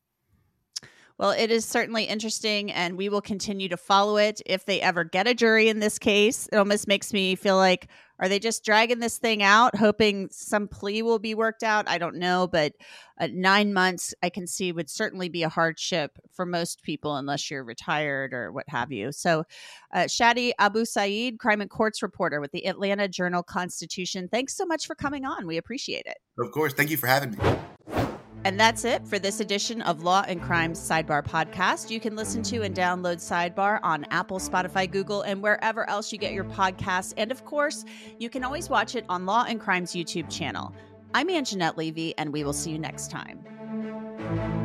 Well, 1.18 1.30
it 1.30 1.50
is 1.50 1.64
certainly 1.64 2.04
interesting, 2.04 2.70
and 2.70 2.98
we 2.98 3.08
will 3.08 3.22
continue 3.22 3.70
to 3.70 3.78
follow 3.78 4.18
it. 4.18 4.42
If 4.44 4.66
they 4.66 4.82
ever 4.82 5.02
get 5.02 5.26
a 5.26 5.32
jury 5.32 5.68
in 5.70 5.80
this 5.80 5.98
case, 5.98 6.46
it 6.52 6.56
almost 6.56 6.86
makes 6.86 7.14
me 7.14 7.34
feel 7.36 7.56
like, 7.56 7.88
Are 8.18 8.28
they 8.28 8.38
just 8.38 8.64
dragging 8.64 9.00
this 9.00 9.18
thing 9.18 9.42
out, 9.42 9.76
hoping 9.76 10.28
some 10.30 10.68
plea 10.68 11.02
will 11.02 11.18
be 11.18 11.34
worked 11.34 11.62
out? 11.62 11.88
I 11.88 11.98
don't 11.98 12.16
know, 12.16 12.46
but 12.46 12.72
uh, 13.20 13.28
nine 13.32 13.72
months 13.72 14.14
I 14.22 14.30
can 14.30 14.46
see 14.46 14.72
would 14.72 14.90
certainly 14.90 15.28
be 15.28 15.42
a 15.42 15.48
hardship 15.48 16.18
for 16.32 16.46
most 16.46 16.82
people 16.82 17.16
unless 17.16 17.50
you're 17.50 17.64
retired 17.64 18.32
or 18.32 18.52
what 18.52 18.68
have 18.68 18.92
you. 18.92 19.12
So, 19.12 19.44
uh, 19.92 20.04
Shaddi 20.04 20.52
Abusaid, 20.60 21.38
crime 21.38 21.60
and 21.60 21.70
courts 21.70 22.02
reporter 22.02 22.40
with 22.40 22.52
the 22.52 22.66
Atlanta 22.66 23.08
Journal 23.08 23.42
Constitution, 23.42 24.28
thanks 24.28 24.56
so 24.56 24.66
much 24.66 24.86
for 24.86 24.94
coming 24.94 25.24
on. 25.24 25.46
We 25.46 25.56
appreciate 25.56 26.06
it. 26.06 26.18
Of 26.38 26.52
course. 26.52 26.72
Thank 26.72 26.90
you 26.90 26.96
for 26.96 27.06
having 27.06 27.32
me. 27.32 27.38
And 28.44 28.60
that's 28.60 28.84
it 28.84 29.06
for 29.06 29.18
this 29.18 29.40
edition 29.40 29.82
of 29.82 30.04
Law 30.04 30.24
and 30.28 30.40
Crimes 30.40 30.78
Sidebar 30.78 31.24
podcast. 31.24 31.90
You 31.90 31.98
can 31.98 32.14
listen 32.14 32.42
to 32.44 32.62
and 32.62 32.74
download 32.74 33.16
Sidebar 33.16 33.80
on 33.82 34.04
Apple, 34.10 34.38
Spotify, 34.38 34.88
Google, 34.88 35.22
and 35.22 35.42
wherever 35.42 35.88
else 35.90 36.12
you 36.12 36.18
get 36.18 36.32
your 36.32 36.44
podcasts. 36.44 37.12
And 37.16 37.32
of 37.32 37.44
course, 37.44 37.84
you 38.18 38.30
can 38.30 38.44
always 38.44 38.70
watch 38.70 38.94
it 38.94 39.04
on 39.08 39.26
Law 39.26 39.44
and 39.48 39.60
Crimes 39.60 39.92
YouTube 39.92 40.30
channel. 40.30 40.72
I'm 41.14 41.28
Angenette 41.28 41.76
Levy, 41.76 42.16
and 42.18 42.32
we 42.32 42.44
will 42.44 42.52
see 42.52 42.70
you 42.70 42.78
next 42.78 43.10
time. 43.10 44.55